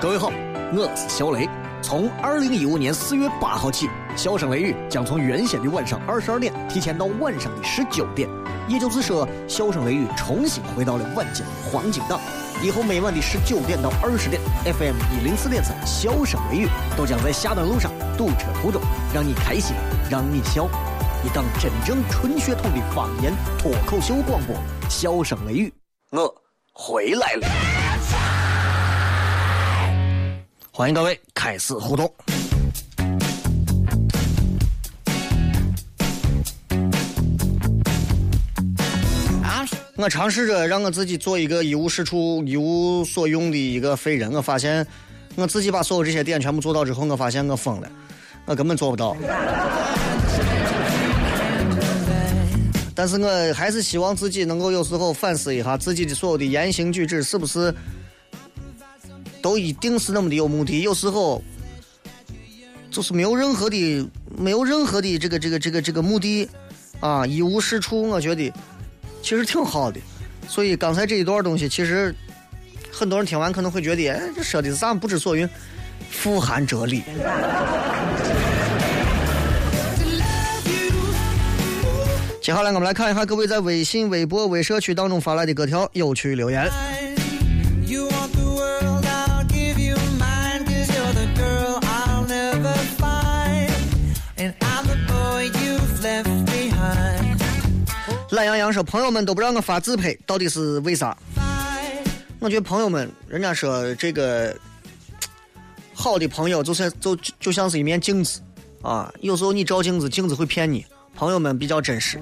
[0.00, 0.30] 各位好，
[0.72, 1.48] 我是小雷。
[1.82, 8.28] 从二零一五年四月八号起，小声雷雨将从原先的晚上二十二点提前到晚上的十九点。
[8.68, 12.20] 也就是说，笑声雷雨重新回到了晚间黄金档。
[12.62, 18.82] 以后每晚的十九点到二十点，FM 一零四点三，笑声雷雨都将在下班路上、堵车途中，
[19.14, 19.74] 让你开心，
[20.10, 20.68] 让你笑。
[21.24, 24.56] 一档真正纯血统的方言脱口秀广播，
[24.88, 25.72] 笑声雷雨，
[26.10, 26.34] 我
[26.72, 27.48] 回来了。
[30.72, 32.12] 欢迎各位开始互动。
[39.98, 44.32] 我尝试着让我自己做一个一无是处、一无所用的一个废人。
[44.32, 44.86] 我发现
[45.34, 47.90] 我自己把所有这些点全部做到之后，我发现我疯了，
[48.46, 49.16] 我根本做不到。
[52.94, 57.74] 但是我还是希望自己能够有时候反思一下自己的所有的言行举止是不是
[59.42, 60.82] 都一定是那么的有目的。
[60.82, 61.42] 有时候
[62.88, 66.48] 就是没有任何的、没有任何的这个、这个、这个、这个目的
[67.00, 68.08] 啊，一无是处。
[68.08, 68.52] 我觉得
[69.22, 70.00] 其实挺好的。
[70.48, 72.14] 所以刚才这一段东西，其实
[72.90, 74.94] 很多人听完可能会觉得，哎，这说的是啥？
[74.94, 75.48] 不知所云，
[76.10, 77.02] 富含哲理。
[82.40, 86.66] 接下来我们来看一下各位在微信、微博、微社区当中发来的各条有趣留言。
[98.84, 101.16] ：“朋友们都不让我发自拍，到底是为啥？”
[102.40, 104.56] 我觉得朋友们，人家说这个
[105.92, 108.40] 好的朋友就是就就像是一面镜子
[108.80, 110.86] 啊，有时候你照镜子，镜子会骗你。
[111.16, 112.20] 朋友们比较真实。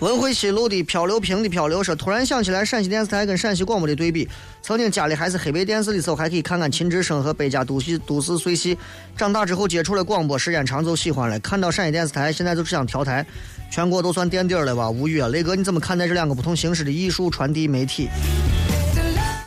[0.00, 4.26] 文汇西路的漂流瓶的漂流说，突然想起来陕西电视台跟陕西广播的对比。
[4.62, 8.76] 曾经家里还是黑白电视的时候，还可以看看秦之声和百家都戏都市碎戏。
[9.14, 11.38] 长大之后接触了广播，时间长就喜欢了。
[11.40, 13.24] 看到陕西电视台，现在就只想调台。
[13.70, 14.88] 全国都算垫底儿了吧？
[14.88, 15.28] 无语啊！
[15.28, 18.08] 雷哥，你怎么看待这两个不同形式的艺术传递媒体？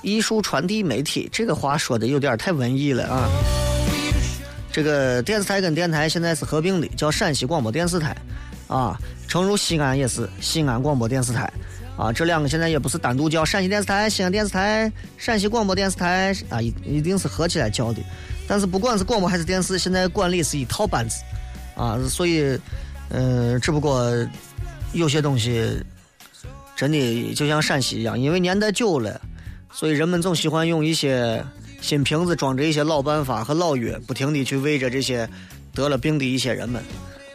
[0.03, 3.27] 艺术传递媒体这个话说的有点太文艺了啊！
[4.71, 8.15] 这个电视台跟电台现在是合并的，叫陕西广播电视台，
[8.67, 8.97] 啊，
[9.33, 11.51] 诚如西安也是西安广播电视台，
[11.97, 17.99] 啊，这两个现在也不是单独叫陕西电视台、西安电视台、陕西广播电视台啊，一一定是合起来叫的。
[18.47, 21.23] 但是不管是广播还是电视，现在管理是一套班子，
[21.75, 22.55] 啊，所以，
[23.09, 24.07] 呃，只不过
[24.93, 25.83] 有些东西
[26.75, 29.19] 真的就像陕西一样，因为年代久了。
[29.71, 31.43] 所以人们总喜欢用一些
[31.81, 35.27] 新瓶子装着一些老办法和老药，不停地去喂着这些
[35.73, 36.83] 得了病的一些人们，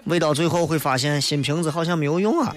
[0.08, 2.56] 喂到最后会发现新瓶子好像没有用啊！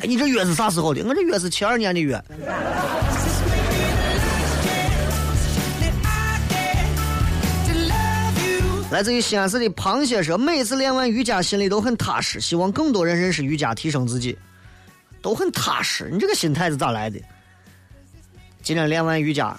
[0.00, 1.04] 哎，你这药是啥时候的？
[1.04, 2.20] 我这药是七二年的药。
[8.90, 14.36] 来自于西安市的螃蟹说，每次练完瑜伽心里都很踏实，希望更多人认识瑜伽，提升自己。
[15.22, 17.20] 都很踏实，你这个心态是咋来的？
[18.62, 19.56] 今天练完瑜伽，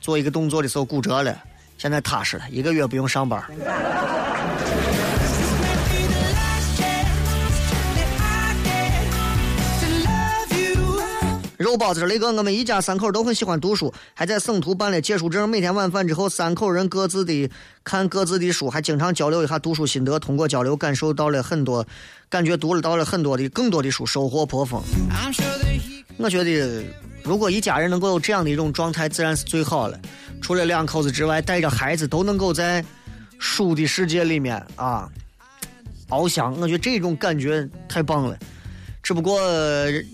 [0.00, 1.38] 做一个动作的时候骨折了，
[1.78, 3.42] 现在踏实了，一个月不用上班。
[11.58, 15.48] 肉包子：“雷哥，我们一家三口都很喜欢读书，还在省图办了借书证。
[15.48, 17.50] 每天晚饭之后，三口人各自的
[17.82, 20.18] 看各自的书，还经常交流一下读书心得。
[20.18, 21.84] 通过交流，感受到了很多，
[22.28, 24.80] 感觉读了到了很多的更多的书，收获颇丰。
[26.18, 26.84] 我觉得，
[27.22, 29.98] 如果一家人能够有这样的一种状态，自然是最好了。
[30.40, 32.84] 除了两口子之外，带着孩子都能够在
[33.38, 35.08] 书的世界里面啊
[36.08, 38.38] 翱翔，我觉得这种感觉太棒了。”
[39.02, 39.40] 只不过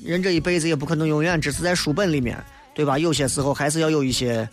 [0.05, 2.37] 人这一辈子也不可能永远只是在书本里面，
[2.75, 2.99] 对吧？
[2.99, 4.47] 有些时候还是要有一些，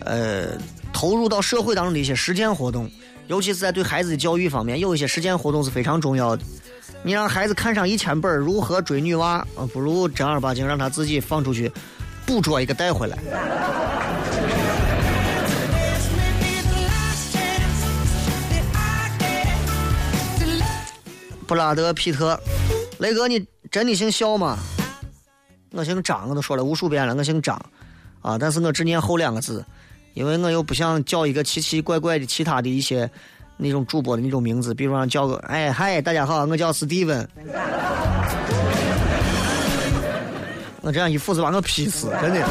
[0.00, 0.48] 呃，
[0.92, 2.90] 投入到社会当中的一些实践活动，
[3.28, 6.44] 尤其是在对孩子的教育方面，有一些实践活动是非常重要的。
[7.02, 11.72] 你让孩子看上一千本如何追女娃，不如正儿八经让他自己放出去，
[12.26, 13.18] 捕捉一个带回来。
[21.46, 22.38] 布拉德皮特。
[22.98, 24.58] 雷哥，你真的姓肖吗？
[25.72, 27.58] 我姓张，我都说了无数遍了，我姓张，
[28.20, 29.64] 啊，但是我只念后两个字，
[30.12, 33.10] 因为我又不想叫一个奇奇怪怪的其他的一些
[33.62, 37.28] 那种主播的那种名字，比如说叫个哎嗨，大家好，我叫史蒂文，
[40.80, 42.48] 我这样一斧子把我劈死，真的。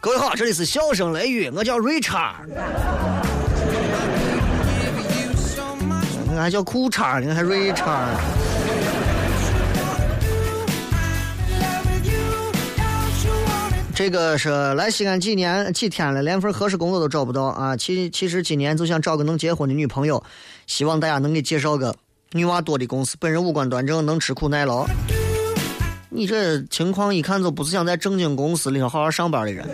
[0.00, 2.34] 各位好，这里是笑声雷雨，我叫 Richard。
[6.36, 7.84] 还叫裤衩呢，还瑞衩。
[13.96, 17.74] 这个是来西安几年几天了，连份合适工作都找不到啊！
[17.74, 20.22] 其其实今年就想找个能结婚的女朋友，
[20.66, 21.96] 希望大家能给介绍个
[22.32, 24.86] 女娃多的公司，本人五官端正，能吃苦耐劳。
[26.10, 29.66] 你这情况一看就不是想在正经公司里头好好上班的人。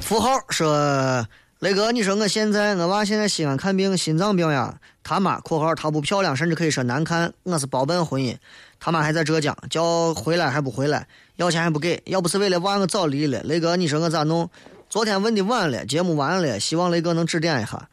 [0.00, 1.26] 符号说
[1.64, 4.78] ：“雷哥，你说我现在我娃现在西安看病，心脏病呀。
[5.02, 8.36] 他妈（括号他不漂亮，甚至可以说难看），我是包办婚姻。
[8.78, 12.02] 他妈还在浙江，叫回来还不回来，要钱还不给。
[12.04, 13.40] 要不是为了娃，我早离了。
[13.44, 14.50] 雷哥，你说我咋弄？
[14.90, 17.88] 昨天问的晚了，节目完了，希望雷哥能指点一下。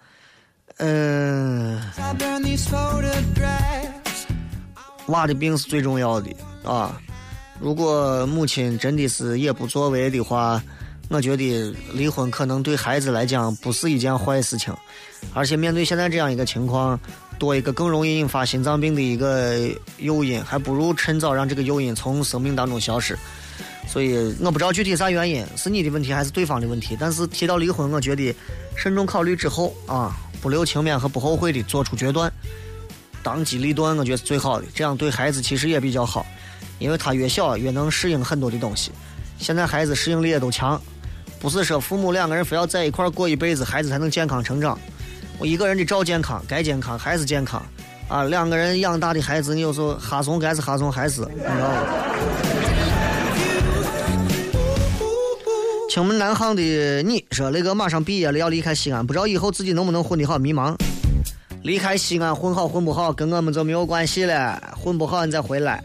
[0.79, 1.81] 嗯，
[5.05, 6.29] 娃的病是最重要的
[6.65, 7.01] 啊。
[7.57, 10.61] 如果母亲真的是也不作为的话。”
[11.13, 14.73] 我觉得离婚可能对孩子来讲不是一件坏事情，
[15.33, 16.97] 而且面对现在这样一个情况，
[17.37, 23.17] 多一个更容易引发心脏病的一个诱因，还不如趁早让这个诱因从生命当中消失。
[23.89, 26.95] 所以我不知道具体啥原因，是你的问题还是对方的问题。
[26.97, 28.33] 但是提到离婚，我觉得
[28.77, 32.31] 慎重考虑之后啊，不留情面和不后悔的做出决断，
[33.21, 34.67] 当机立断，我觉得是最好的。
[34.73, 36.25] 这样对孩子其实也比较好，
[36.79, 38.91] 因为他越小越能适应很多的东西。
[39.39, 40.81] 现在孩子适应力也都强。
[41.41, 44.77] 不是说父母两个人非要在一块过一辈子，孩子才能健康成长。
[45.39, 47.59] 我一个人的照健康，该健康还是健康，
[48.07, 51.83] 啊，两个人养大的孩子，你有时候哈怂该是哈怂，还是你知道吗？
[55.89, 60.75] 青门南航的你说那个马上毕业了要离开西安，不知道以后自己能不能混得好，迷茫。
[61.63, 65.83] 离开西安混好混不好跟我们就没有关系了，混不好你再回来。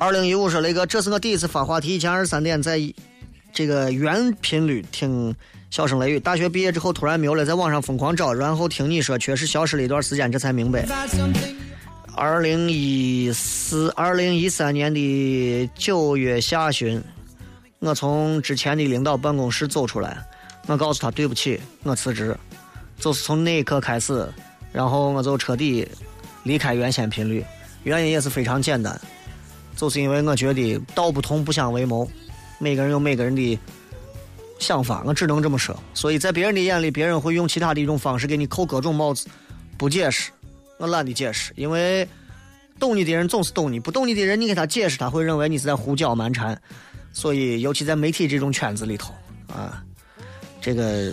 [0.00, 2.80] 二零一五说雷哥，这是我第一次发话题，前二十三点在
[3.52, 5.36] 这个原频率听
[5.68, 6.18] 笑声雷雨。
[6.18, 10.86] 大学毕业之后突然没有了，在网上疯狂找，然后听你说确实消失了一段时间，这才明白。
[12.16, 17.02] 二零一四、二零一三年的九月下旬，
[17.80, 20.16] 我从之前的领导办公室走出来，
[20.66, 22.34] 我告诉他对不起，我辞职。
[22.98, 24.26] 就是从那一刻开始，
[24.72, 25.86] 然后我就彻底
[26.44, 27.44] 离开原先频率，
[27.82, 28.98] 原因也是非常简单。
[29.76, 32.08] 就是因为我觉得道不同不相为谋，
[32.58, 33.58] 每个人有每个人的
[34.58, 35.74] 想法，我只能这么说。
[35.94, 39.26] 所以在别人的眼里，别人会用其他的一种方式给你扣各种帽子，
[39.78, 40.30] 不解释，
[40.78, 42.06] 我懒得解释，因为
[42.78, 46.60] 懂你的人总是懂你，不懂你的人，你给他解释，他会认为你是在胡搅蛮缠。
[47.12, 49.12] 所以，尤其在媒体这种圈子里头
[49.48, 49.82] 啊，
[50.60, 51.12] 这个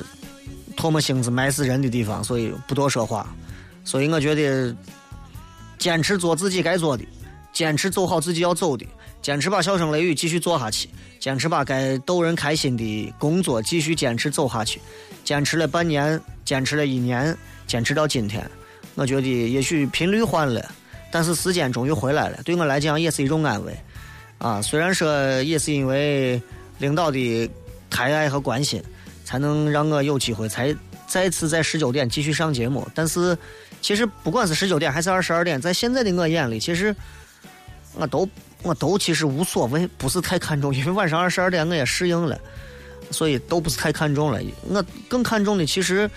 [0.76, 3.34] 唾沫星子埋死人的地方，所以不多说话。
[3.84, 4.76] 所以我觉得，
[5.80, 7.04] 坚持做自己该做的。
[7.58, 8.86] 坚持走好自己要走的，
[9.20, 10.88] 坚持把笑声雷雨继续做下去，
[11.20, 14.80] 坚持把该逗人开心的工作继续坚持走下去，
[15.24, 18.48] 坚持了半年，坚持了一年，坚持到今天，
[18.94, 20.64] 我觉得也许频率换了，
[21.12, 23.76] 但是时间终于回来了，对我来讲也是一种安慰。
[24.38, 26.40] 啊，虽然说也是因为
[26.78, 27.50] 领导的
[27.90, 28.80] 抬爱和关心，
[29.26, 30.72] 才能让我有机会才
[31.08, 33.36] 再次在十九点继续上节目，但是
[33.82, 36.96] 其实不管是十九点还是二十二点，在现在的我眼里，其实。
[38.00, 38.30] 我都
[38.62, 42.40] 我都其实无所谓，不是太看重，因为晚上二十二点我也适应了，
[43.10, 44.40] 所以都不是太看重了。
[44.70, 46.10] 我更看重的其实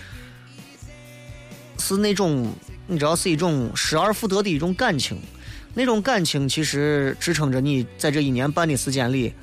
[1.79, 2.53] 是那种
[2.85, 5.19] 你知道是一种失而复得的一种感情，
[5.73, 9.33] 那种感情其实支撑着你在这一年半的时间里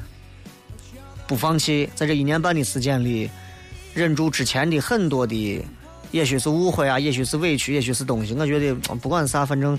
[1.27, 3.29] 不放弃，在这一年半的时间里
[3.94, 5.64] 忍住之前的很多的，
[6.12, 8.33] 也许是误会啊，也许是委屈，也许是东西。
[8.35, 9.77] 我觉得不管啥，反正。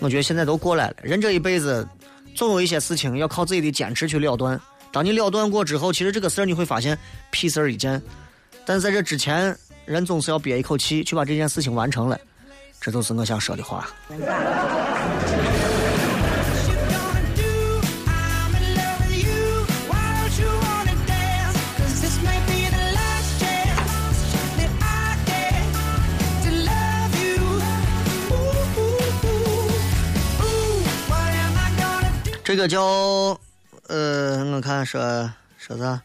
[0.00, 1.86] 我觉得现在都过来了，人这一辈子
[2.34, 4.60] 总有一些事情要靠自己的坚持去了断。
[4.92, 6.98] 当你了断过之后，其实这个事儿你会发现
[7.30, 8.00] 屁事儿一件。
[8.64, 12.18] 但在这之前，人总是要憋一口气去把这件事情完成了。
[12.80, 13.88] 这都是我想说的话。
[32.44, 32.82] 这个叫，
[33.88, 35.00] 呃，我看说
[35.56, 36.02] 说啥，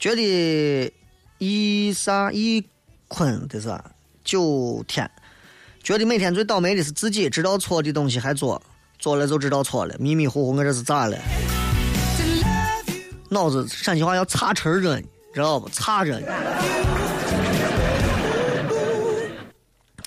[0.00, 0.92] 觉得
[1.38, 2.66] 一啥一
[3.06, 3.84] 坤的是吧？
[4.24, 5.08] 九天，
[5.84, 8.60] 觉得每天最倒霉的是自己，知道错的东西还做，
[8.98, 11.16] 做了就知道错了，迷迷糊糊，我这是咋了？
[13.30, 15.00] 脑子陕西话要擦车着，
[15.32, 15.68] 知道不？
[15.68, 16.26] 擦着呢。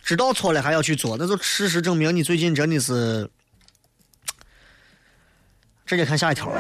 [0.04, 3.30] 知道错了还要去做，那就事实证明你最近真的是。
[5.90, 6.52] 直接看下一条。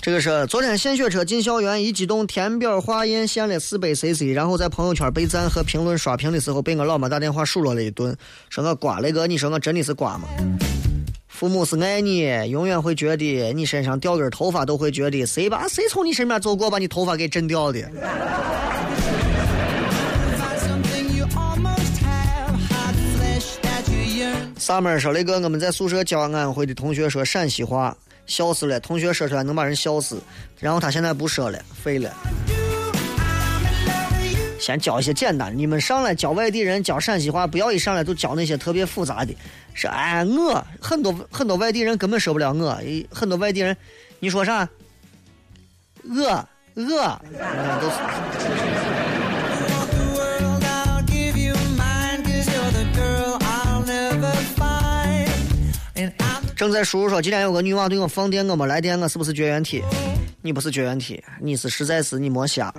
[0.00, 8.16] 这个是昨天献血车进校园，一激动填表化验献了四百 CC，然后在朋友圈被赞和评论刷屏的时候，被我老妈打电话数落了一顿，
[8.48, 10.26] 说我瓜那个，你说我真的是瓜吗？
[11.28, 17.80] 父母是爱你，永远会觉得你身上掉根头发都会觉得谁把谁从你身边走过，把你头发给震掉的。
[24.58, 27.96] 上面说那个我们在宿舍教安徽的同学说陕西话，
[28.26, 28.80] 笑死了。
[28.80, 30.20] 同学说出来能把人笑死，
[30.58, 32.12] 然后他现在不说了，废了。
[34.58, 39.34] 先教一些简单，你们上来教外地人教陕西话，不要一上来就教那些特别复杂的。
[39.74, 42.80] 是哎，我很多很多外地人根本受不了我，
[43.12, 43.76] 很多外地人，
[44.18, 44.68] 你说啥？
[46.02, 47.22] 我我，
[47.80, 48.85] 都是。
[56.56, 59.84] 正在输入说，今天有个女娃对我放电，我没来电，我是不是绝缘体？
[60.40, 62.72] 你不是绝缘体，你是实在是你没瞎。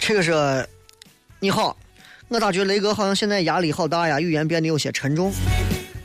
[0.00, 0.66] 这个是，
[1.38, 1.76] 你好，
[2.26, 5.32] 我咋觉得雷哥好像现在压力好大呀，语言变得有些沉重。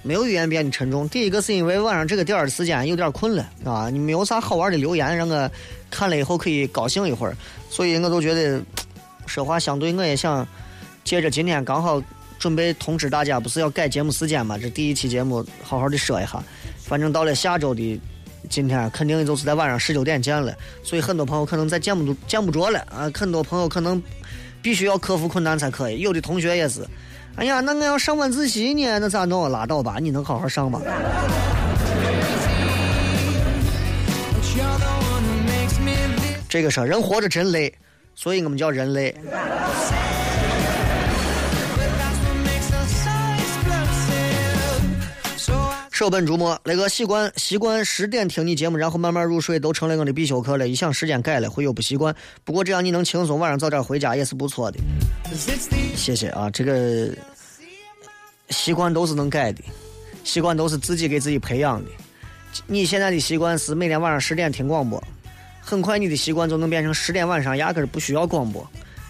[0.07, 1.07] 没有语言变得沉重。
[1.09, 5.51] 第一个是因为晚上这个点儿的时间有点困了啊，你没有啥好玩的留言让我
[5.91, 7.35] 看了以后可以高兴一会儿，
[7.69, 8.61] 所以我都觉得
[9.25, 10.47] 说话相对我也想
[11.03, 12.01] 借着今天刚好
[12.39, 14.57] 准备通知大家，不是要改节目时间嘛？
[14.57, 16.41] 这第一期节目好好的说一下。
[16.77, 17.99] 反正到了下周的
[18.49, 20.55] 今天，肯定就是在晚上十九点见了。
[20.83, 24.01] 所以很多朋友可能再见不见不着了啊，很多朋友可能
[24.61, 25.99] 必须要克服困难才可以。
[25.99, 26.85] 有的同学也是。
[27.37, 29.47] 哎呀，那我要上晚自习呢，那咋弄？
[29.51, 30.81] 拉倒吧，你能好好上吗？
[36.49, 37.71] 这个说人活着真累，
[38.15, 39.15] 所以我们叫人类。
[45.97, 50.67] 舍本逐末，那个习惯习惯十点听你节目，然后慢慢入睡，都成了我的必修课了。
[50.67, 52.15] 一想时间改了，会有不习惯。
[52.43, 54.77] 不过这样你能轻松，晚上早点回家也是不错的。
[55.95, 57.09] 谢谢啊，这个
[58.51, 59.63] 习惯都是能改的，
[60.23, 61.89] 习惯都是自己给自己培养的。
[62.67, 65.03] 你现在的习惯是每天晚上十点听广播，
[65.59, 68.63] 很快你的习惯就能变成十点晚上压根不需要广播。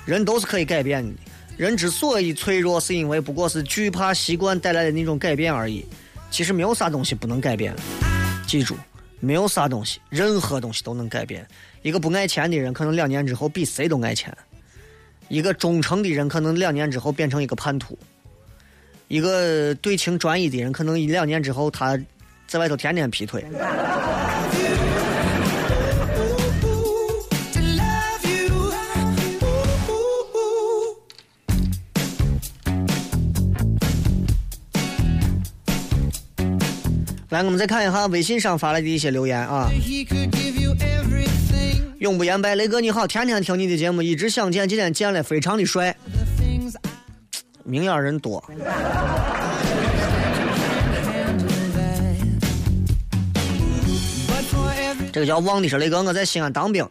[0.05, 1.13] 人都是可以改变的，
[1.57, 5.85] 人之所以脆弱，是因为不过是惧怕习惯带来的那种改变而已。
[6.29, 7.73] 其实没有啥东西不能改变，
[8.45, 8.75] 记住，
[9.19, 11.45] 没有啥东西，任何东西都能改变。
[11.81, 14.31] 一个不爱钱的人，可能两年之后比谁都爱钱；
[15.29, 17.95] 一个忠诚的人，可能两年之后变成一个叛徒；
[19.07, 21.97] 一个对情专一的人，可能一两年之后他
[22.45, 23.43] 在外头天天劈腿。
[37.29, 39.69] 来，我们再看一下微信上发来的一些留言啊。
[41.99, 45.93] 永不言败，雷哥你好，天天听你的节目，一直想见，今天见了，非常的帅，
[47.65, 48.41] 明眼人多。
[55.11, 56.87] 这个叫忘的是，雷哥我在西安当兵。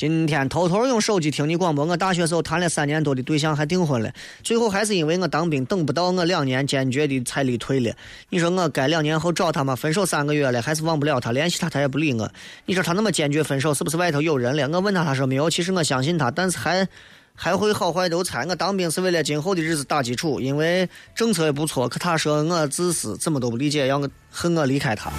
[0.00, 4.10] 今天偷偷用手机听你广播，我大学时候谈了三年多的对象还订婚了，
[4.42, 7.92] 最后还是因为我当兵等不到我两年，坚决的才离退了。
[8.30, 9.76] 你说我该两年后找他吗？
[9.76, 12.32] 分手三个月了，还是忘不了他，联系他他也不理我。
[12.64, 14.66] 你说他那么坚决分手，是不是外头有人了？
[14.70, 15.50] 我问他，他说没有。
[15.50, 16.88] 其实我相信他，但是还
[17.34, 18.46] 还会好坏都猜。
[18.46, 21.86] 我当兵是为了今后的日子打基础，因为政策也不错。
[21.86, 25.12] 可他说我自私，怎么都不理解，要我恨我离开他。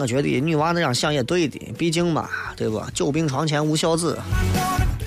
[0.00, 2.88] 我觉得女娃那样想也对的，毕竟嘛，对吧？
[2.94, 4.16] 久病床前无孝子，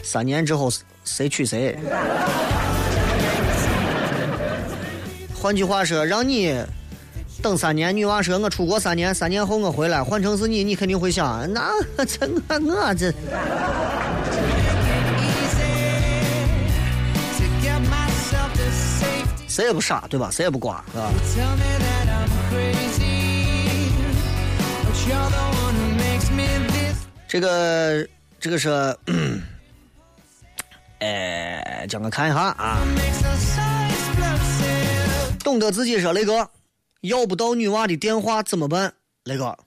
[0.04, 0.70] 三年之后
[1.06, 1.78] 谁娶谁？
[5.34, 6.62] 换句话说，让你
[7.42, 11.72] 等三年，女娃说我出国三年，三年后我回来，换成是你，你肯定会想，那
[12.06, 13.14] 这我我这，
[19.48, 20.30] 谁也不傻，对吧？
[20.30, 21.10] 谁也不瓜，是吧？
[27.28, 28.08] 这个
[28.40, 28.70] 这个是，
[31.00, 32.78] 哎，叫我看一下啊。
[35.44, 36.50] 懂得自己说雷哥，
[37.02, 38.94] 要不到女娃的电话怎么办？
[39.24, 39.58] 雷哥，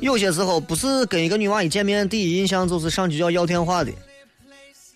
[0.00, 3.92] 有些时候不是跟一个女娃一见面，第一印象就是上去要要电话的。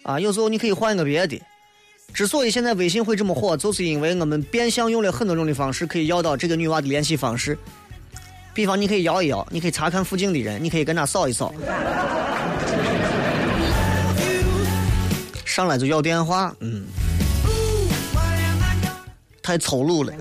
[0.03, 1.39] 啊，有时候你可以换一个别的。
[2.13, 7.57] 之所以现在微信会这么火，就是因为我们变相用了很多种的方式，可以要到这个女娃的联系方式。
[8.53, 11.55] 比方，你可以摇一摇，你可以查看附近的人，你可以跟她扫一扫。
[15.45, 16.87] 上来就要电话，嗯，
[19.41, 20.13] 太丑陋了。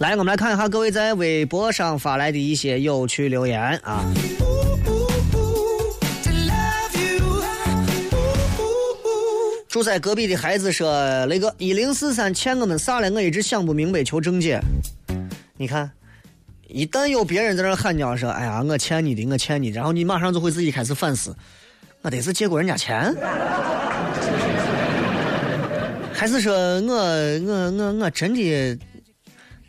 [0.00, 4.02] 来，我们来看一下各位在微博上发来的一些有趣留言啊。
[9.68, 10.90] 住在隔壁的孩子说
[11.28, 13.10] ：“那个一零四三欠我们啥了？
[13.10, 14.58] 我一直想不明白，求正解。”
[15.58, 15.90] 你看，
[16.66, 21.36] 一旦有别人在那喊叫说：“哎呀，我欠你的，我欠你”，然后你马上就会自己开始反思：
[22.00, 23.14] 我得是借过人家钱，
[26.14, 28.78] 还是说我我我我真的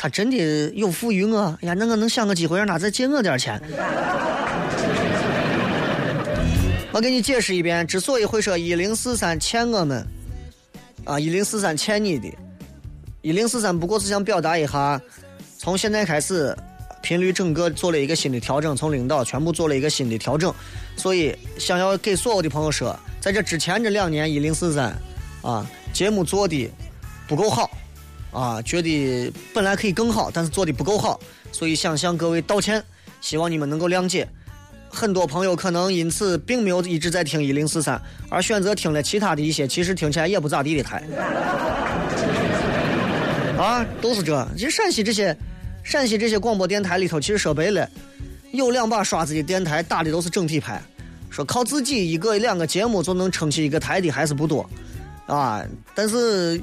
[0.01, 0.35] 他真的
[0.73, 1.55] 有富于我？
[1.61, 3.61] 呀，那我能想个机会让他再借我点钱？
[6.91, 10.03] 我给你解释一遍，之所以会说一零四三欠我们，
[11.05, 12.27] 啊，一零四三欠你的，
[13.21, 14.99] 一零四三不过是想表达一下，
[15.59, 16.57] 从现在开始，
[17.03, 20.51] 频率整个做了一个新的调整，从领导全部做了一个新的调整，
[20.95, 24.99] 所以想要给所有的朋友说，在这之前这两年一零四三，
[25.43, 26.67] 啊，节目做的
[27.27, 27.69] 不够好，
[28.31, 31.19] 啊，觉得本来可以更好，但是做的不够好，
[31.51, 32.83] 所以想向各位道歉，
[33.19, 34.27] 希望你们能够谅解。
[34.89, 41.03] 很多朋友可能因此并没有一直在听一零四三，而选择听了其他的一些其实听起来也不咋地的台。
[43.57, 44.47] 啊，都是这。
[44.57, 45.35] 其实陕西这些，
[45.83, 47.87] 陕西这些广播电台里头，其实说白了，
[48.51, 50.81] 有两把刷子的电台打的都是整体牌。
[51.29, 54.69] 说靠自己一个两个节目就能撑起一个台的还是不多，
[55.27, 55.63] 啊。
[55.95, 56.61] 但是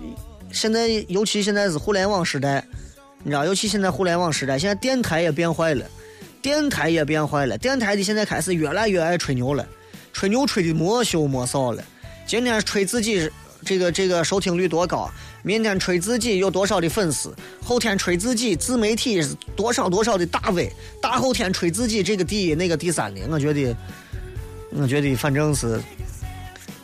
[0.52, 2.64] 现在，尤其现在是互联网时代，
[3.22, 5.84] 你知道，尤其现在互联网时代，现在电台也变坏了。
[6.40, 9.68] 电台也变坏了，电台的现在开始越来越爱吹牛了，
[10.12, 11.84] 吹牛吹的没羞没臊了。
[12.28, 13.28] 今天吹自己
[13.64, 15.10] 这个这个收听率多高，
[15.42, 19.20] 明天吹自己有多少的粉丝，后天吹自己自媒体
[19.56, 20.72] 多少多少的大 V，
[21.02, 23.20] 大后天吹自己这个第一那个第三的。
[23.28, 23.76] 我觉得，
[24.70, 25.80] 我觉得反正是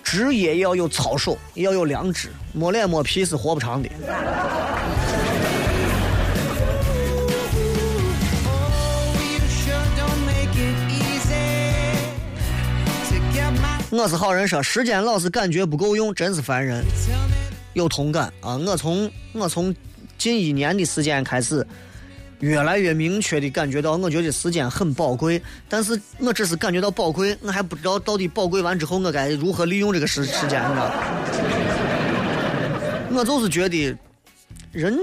[0.05, 3.89] 职业要有操守，要有良知，摸脸摸皮是活不长的。
[13.91, 16.85] 我是好人说，时间老是感觉不够用，真是烦人。
[17.73, 18.57] 有同感啊！
[18.57, 19.75] 我从我从
[20.19, 21.67] 近一年的时间开始，
[22.45, 25.41] 越来越明确的感觉到，我觉得时间很宝贵。
[25.69, 30.91] 但是我只是感觉到宝贵，我还不知道到底宝贵完之后我该如何利用这个时时间，你知道？
[33.17, 33.97] 我就是觉得，
[34.73, 34.99] 人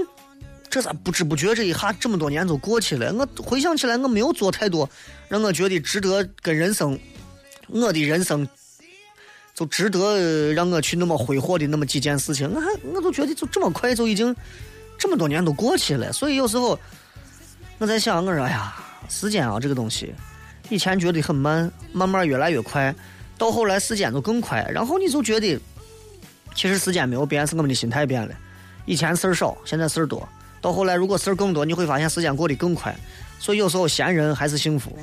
[0.70, 3.12] 这咋不知不觉这一下这么多年就过去了？
[3.12, 4.88] 我回想起来，我没有做太多
[5.28, 6.98] 让我觉得值得跟人生，
[7.68, 8.48] 我的人生。
[9.54, 14.34] 就值得让我去那么挥霍的那么几件事情，我还我都觉得就这么快就已经
[14.96, 16.10] 这么多年都过去了。
[16.10, 16.76] 所以有时候
[17.82, 18.72] 我在想，我说哎呀，
[19.08, 20.14] 时间啊这个东西，
[20.68, 22.94] 以前觉得很慢，慢慢越来越快，
[23.36, 24.64] 到后来时间就更快。
[24.72, 25.58] 然后你就觉得，
[26.54, 28.32] 其实时间没有变，是我们的心态变了。
[28.86, 30.28] 以前事儿少，现在事儿多。
[30.60, 32.94] 到后来如果事儿更多，你会发现时间过得更快。
[33.40, 34.96] 所以有时候闲人还是幸福。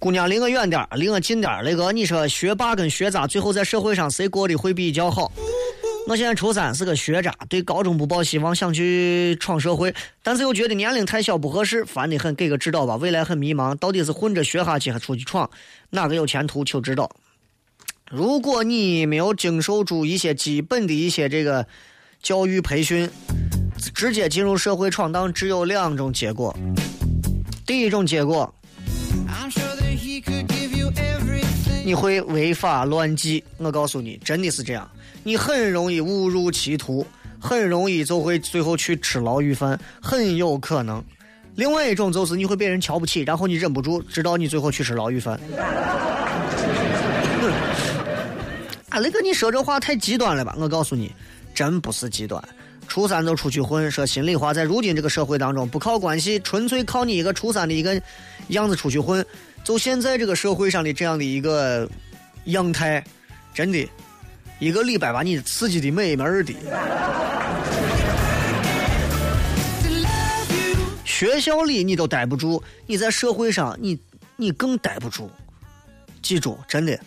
[0.00, 5.30] 姑娘，离我远点儿离我近点儿那个，你说学霸跟学渣最后在社会上谁过得会比较好？
[6.08, 12.96] 我现在初三，是个学渣，对高中不抱希望，想去闯社会，但是又觉得年龄太小不合适，烦得很，给个指导吧。
[12.96, 15.48] 未来很迷茫，到底是混着学下去还出去闯，
[15.90, 16.64] 哪个有前途？
[16.64, 17.10] 求指导。
[18.10, 21.66] 如果你没有经受住一些基本的一些这个
[22.22, 23.06] 教育培训，
[23.94, 26.56] 直接进入社会闯荡，只有两种结果。
[27.66, 28.52] 第一种结果。
[31.84, 34.88] 你会违法乱纪，我告诉你，真的是这样。
[35.22, 37.06] 你很容易误入歧途，
[37.40, 41.02] 很容易就会最后去吃牢狱饭，很有可能。
[41.56, 45.38] 另外一种就是你会被人瞧不起，然后你忍不住，直到你最后去吃牢狱饭。
[48.88, 50.54] 啊，那个你说这话太极端了吧？
[50.58, 51.12] 我告诉你，
[51.54, 52.42] 真不是极端。
[52.86, 58.00] 初三就出去混，说心里话，在如今这个社会当中，不靠关系，纯粹靠你一个初三的一个
[58.48, 59.24] 样子出去混，
[59.62, 61.88] 就现在这个社会上的这样的一个
[62.44, 63.04] 样态，
[63.54, 63.88] 真的，
[64.58, 66.54] 一个礼拜把你刺激的没门儿的。
[71.04, 73.98] 学校里你都待不住，你在社会上你
[74.36, 75.30] 你更待不住。
[76.22, 76.98] 记住，真的，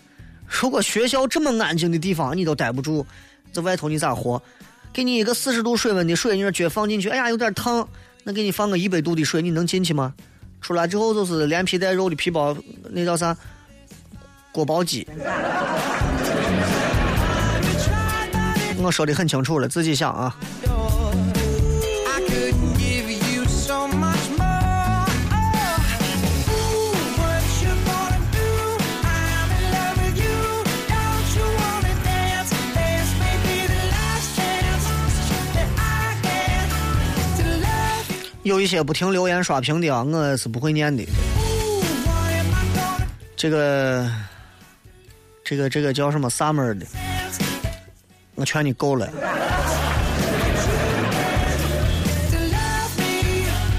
[0.46, 3.04] 如果学校这么安静的地方你都待不住，
[3.52, 4.40] 在外头你咋活？
[4.92, 7.88] 给你一个四十度水温的水，你说脚放进去，哎呀有点烫，
[8.22, 10.14] 那给你放个一百度的水，你能进去吗？
[10.64, 12.56] 出来之后就是连皮带肉的皮包，
[12.90, 13.36] 那叫啥？
[14.50, 15.06] 锅包鸡。
[18.78, 20.34] 我说的很清楚了，自己想啊。
[38.44, 41.02] 有一些不停留言刷屏的啊，我是不会念的。
[43.34, 44.06] 这个，
[45.42, 46.84] 这个，这个叫什么 summer 的？
[48.34, 49.08] 我劝你够了。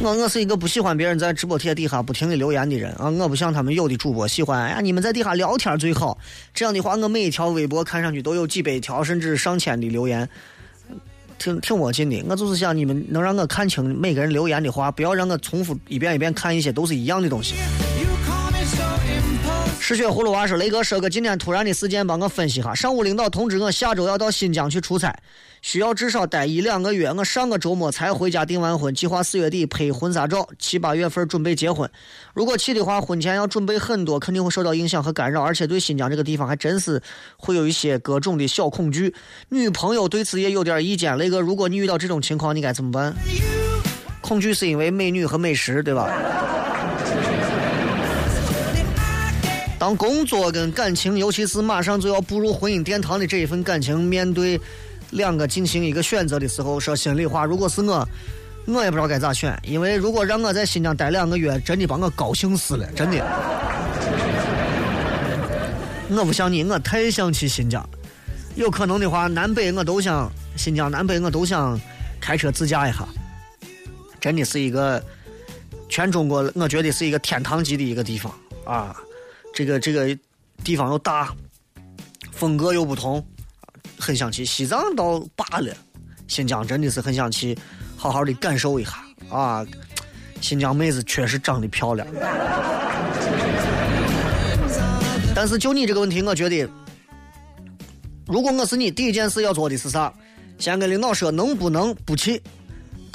[0.01, 3.07] 我我是一个不喜欢别人在直播贴底下不停的留言的人啊！
[3.09, 6.18] 我不像他们有的主播喜欢，哎呀，你们在底下聊天最好。
[6.55, 10.28] 这样的话，我每一条微博看上去都有几百条甚至上千的留言，
[11.38, 12.23] 挺挺窝劲的。
[12.27, 17.55] 我就是想你们能让我看清每个人留言的话，不要让我重复一遍一遍看一些都是一样的东西。
[19.88, 22.73] 失血葫芦娃说：“雷哥，说个今天突然的事件，帮我分析哈。
[22.73, 25.15] 上午领导通知我下周要到新疆去出差，
[25.61, 27.13] 需要至少待一两个月。
[27.13, 31.88] 我上个周末才回家订完婚，计划四月底拍婚纱照，七八月份准备结婚。
[32.33, 36.99] 如果去的话，婚前要准备很多，肯定会受到影响和干扰，而且对新疆这个地方还真是
[37.38, 39.13] 会有一些各种的小恐惧。
[39.49, 41.15] 女朋友对此也有点意见。
[41.15, 43.13] 雷哥，如果你遇到这种情况，你该怎么办？
[44.19, 46.09] 恐惧是因为美女和美食，对吧？”
[49.78, 54.59] 当工作跟感情，尤其是马上就要步入婚姻殿堂的这一份感情，面对
[55.11, 58.07] 两个进行一个选择的时候，说心里话，如果是我，
[58.65, 59.57] 我也不知道该咋选。
[59.63, 63.17] 因为如果让我在新疆待两个月，真的把我高兴死了，真的。
[66.09, 67.88] 我不像你，我太想去新疆。
[68.55, 71.80] 有可能的话，南北我都想，新疆南北我都想
[72.21, 73.05] 开车自驾一下。
[74.21, 75.03] 真的是一个
[75.89, 78.95] 全中国，我觉得是一个天堂级的一个地方啊。
[79.56, 80.06] 这个这个
[80.66, 81.34] 地方又大，
[82.34, 83.26] 风格又不同，
[83.97, 84.43] 很想去。
[84.43, 85.74] 西藏倒罢了，
[86.28, 87.58] 新疆真的是很想去，
[87.95, 88.91] 好好的感受一下
[89.30, 89.66] 啊！
[90.41, 92.06] 新疆妹子确实长得漂亮，
[95.34, 96.70] 但是就你这个问题，我觉得，
[98.28, 100.14] 如果我是你，第一件事要做的是啥？
[100.60, 102.43] 先跟领导说能不能不去，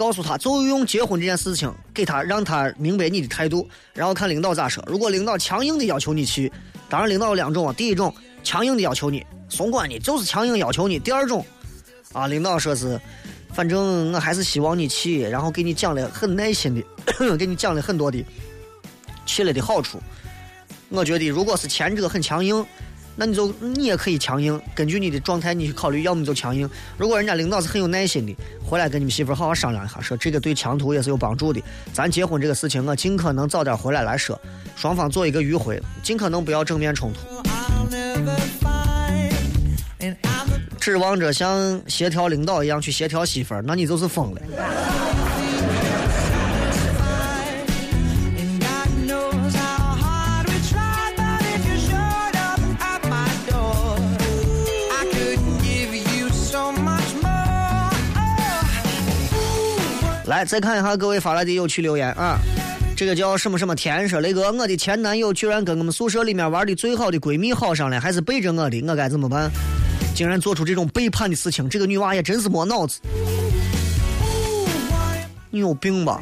[0.01, 4.82] 告诉他，就用结婚这件事情给他，让他明白你的态度，然后看领导咋说。
[4.86, 6.51] 如果领导强硬的要求你去，
[6.88, 8.11] 当然领导有两种啊，第一种
[8.42, 11.44] 强硬的要求你，松管你就是强硬要求你；第二种，
[12.14, 12.98] 啊，领导说是，
[13.53, 18.24] 反正我还是希望你去，然后给你讲了很耐心的， 给你讲了很多的
[19.26, 20.01] 去了的好处。
[20.88, 22.64] 我觉得如果是前者很强硬。
[23.20, 26.66] 那你就你也可以强硬，根据你的状态你去考虑，要么就强硬。
[26.96, 31.62] 如果人家领导是很有耐心的，回来跟你们媳妇好好商量一下，说这个对前途也是有帮助的。
[31.92, 34.40] 咱结婚这个事情，我尽可能早点回来来说，
[34.74, 37.20] 双方做一个迂回，尽可能不要正面冲突。
[40.80, 44.40] 指望着像协调领导一样去协调媳妇儿，那你就是疯了。
[60.31, 62.39] 来，再看一下各位发来的有趣留言啊。
[62.97, 69.51] 这个叫什么什么天说雷哥，我的前男友居然跟我们宿舍里面玩的最好的闺蜜好上了，还是背着我的，我该怎么办？
[70.14, 73.01] 竟然做出这种背叛的事情，这个女娃也真是没脑子。
[75.51, 76.20] 你有病吧？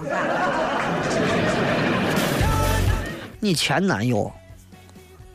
[3.41, 4.33] 你前男友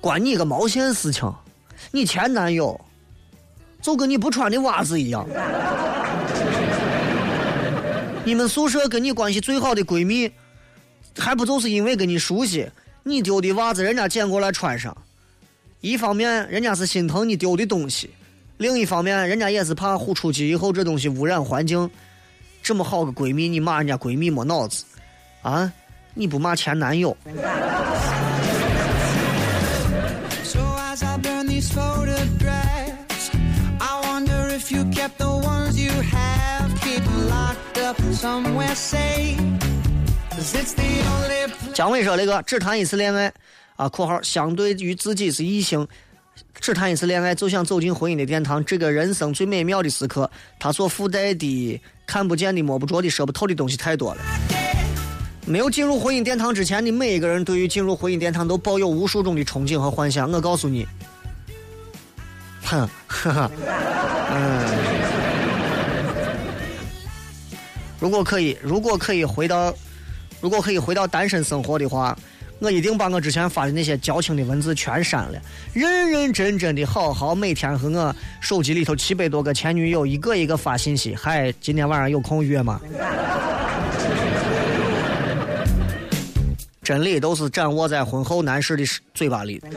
[0.01, 1.31] 关你个毛线事情？
[1.91, 2.81] 你前男友
[3.83, 5.23] 就跟你不穿的袜子一样。
[8.25, 10.31] 你们宿舍跟你关系最好的闺蜜，
[11.17, 12.65] 还不就是因为跟你熟悉，
[13.03, 14.95] 你丢的袜子人家捡过来穿上。
[15.81, 18.09] 一方面人家是心疼你丢的东西，
[18.57, 21.89] 另一方面人家也是怕呼出去以后这东西污染环境。
[22.61, 24.85] 这么好个闺蜜，你骂人家闺蜜没脑子
[25.41, 25.69] 啊？
[26.13, 27.17] 你不骂前男友？
[41.73, 43.29] 姜伟说那个只谈一次恋爱
[43.75, 45.85] 啊，（括号相对于自己是异性，
[46.61, 54.21] 只谈一次恋爱就想走进婚姻的殿堂，这个人生最美妙的时刻，他所附带的看不见的、摸不着的、说不透的东西太多了。
[55.45, 60.31] 没有进入婚姻殿堂之前，你每一个人对于进入婚姻殿堂都抱有无数种的憧憬和幻想。
[60.31, 60.87] 我告诉你，
[62.63, 63.51] 哼，哈哈，
[64.31, 64.92] 嗯，
[68.03, 69.73] 如果可以，如果可以回到，
[70.41, 72.13] 如果可以回到单身生活的话，
[72.59, 75.41] 我一定把我之前发的那些矫情的文字全删了，
[75.71, 81.15] 认认真真的好好每天和我手机里头七百多个前女友一个一个发信息。
[81.15, 82.77] 嗨，今天晚上有空约吗？
[86.83, 88.83] 真理都是掌握在婚后男士的
[89.13, 89.63] 嘴巴里。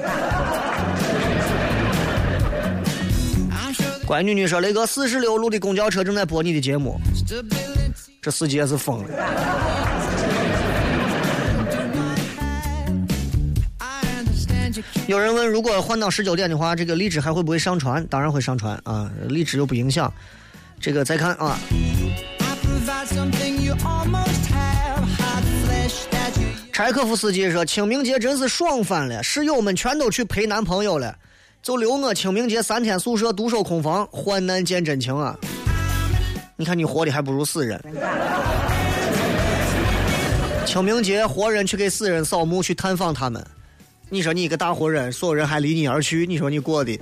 [4.04, 6.96] 乖女女说：“雷哥，四十六路的公交车正在播你的节目，
[8.26, 9.06] 这司机也是疯了。”
[15.06, 18.04] 有人问：如果换到十九点的话，这个荔枝还会不会上传？
[18.08, 20.12] 当然会上传啊，荔枝又不影响。
[20.80, 21.56] 这个再看啊。
[26.72, 31.16] 柴可夫斯基说：“清明节真是爽翻了，室友们全都去陪男朋友了，
[31.62, 35.38] 就留我清明节三天宿舍独守空房，患难见真情啊！
[36.58, 37.78] 你看你活的还不如死人。
[40.64, 43.46] 清明节活人去给死人扫墓，去探访他们，
[44.08, 46.98] 你说你一个大活人，所有人还离你而去，你说你过的？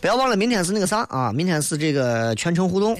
[0.00, 1.32] 不要忘了，明天是那个啥啊？
[1.32, 2.96] 明天是这个全程互动。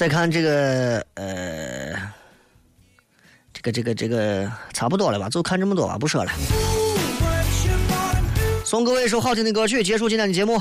[0.00, 1.92] 再看这个呃，
[3.52, 5.28] 这个这个这个差不多了吧？
[5.28, 6.32] 就看这么多吧，不说了。
[8.64, 10.58] 送各位一首好听的歌曲，结束今天的节目。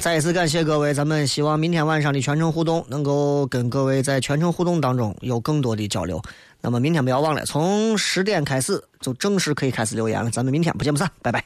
[0.00, 6.20] 再一次感谢各位，咱们希望明天晚上的全程互动能够跟各位在全程互动当中有更多的交流。
[6.60, 10.28] 那么明天不要忘了，从十点开始就正式可以开始留言了。
[10.32, 11.44] 咱们明天不见不散，拜拜。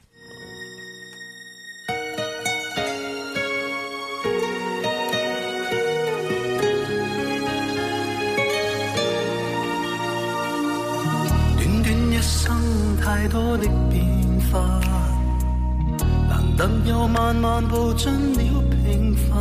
[16.57, 19.35] 但又慢慢步进了平凡，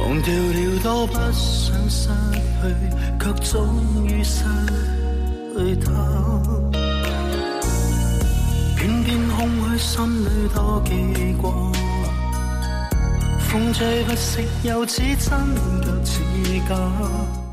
[0.00, 2.64] 忘掉了多不想失去，
[3.20, 4.42] 却终于失
[5.54, 5.92] 去他。
[8.76, 11.50] 偏偏空虚，心里多记挂，
[13.50, 15.38] 风吹不息，又似真
[15.86, 16.20] 又似
[16.68, 17.43] 假。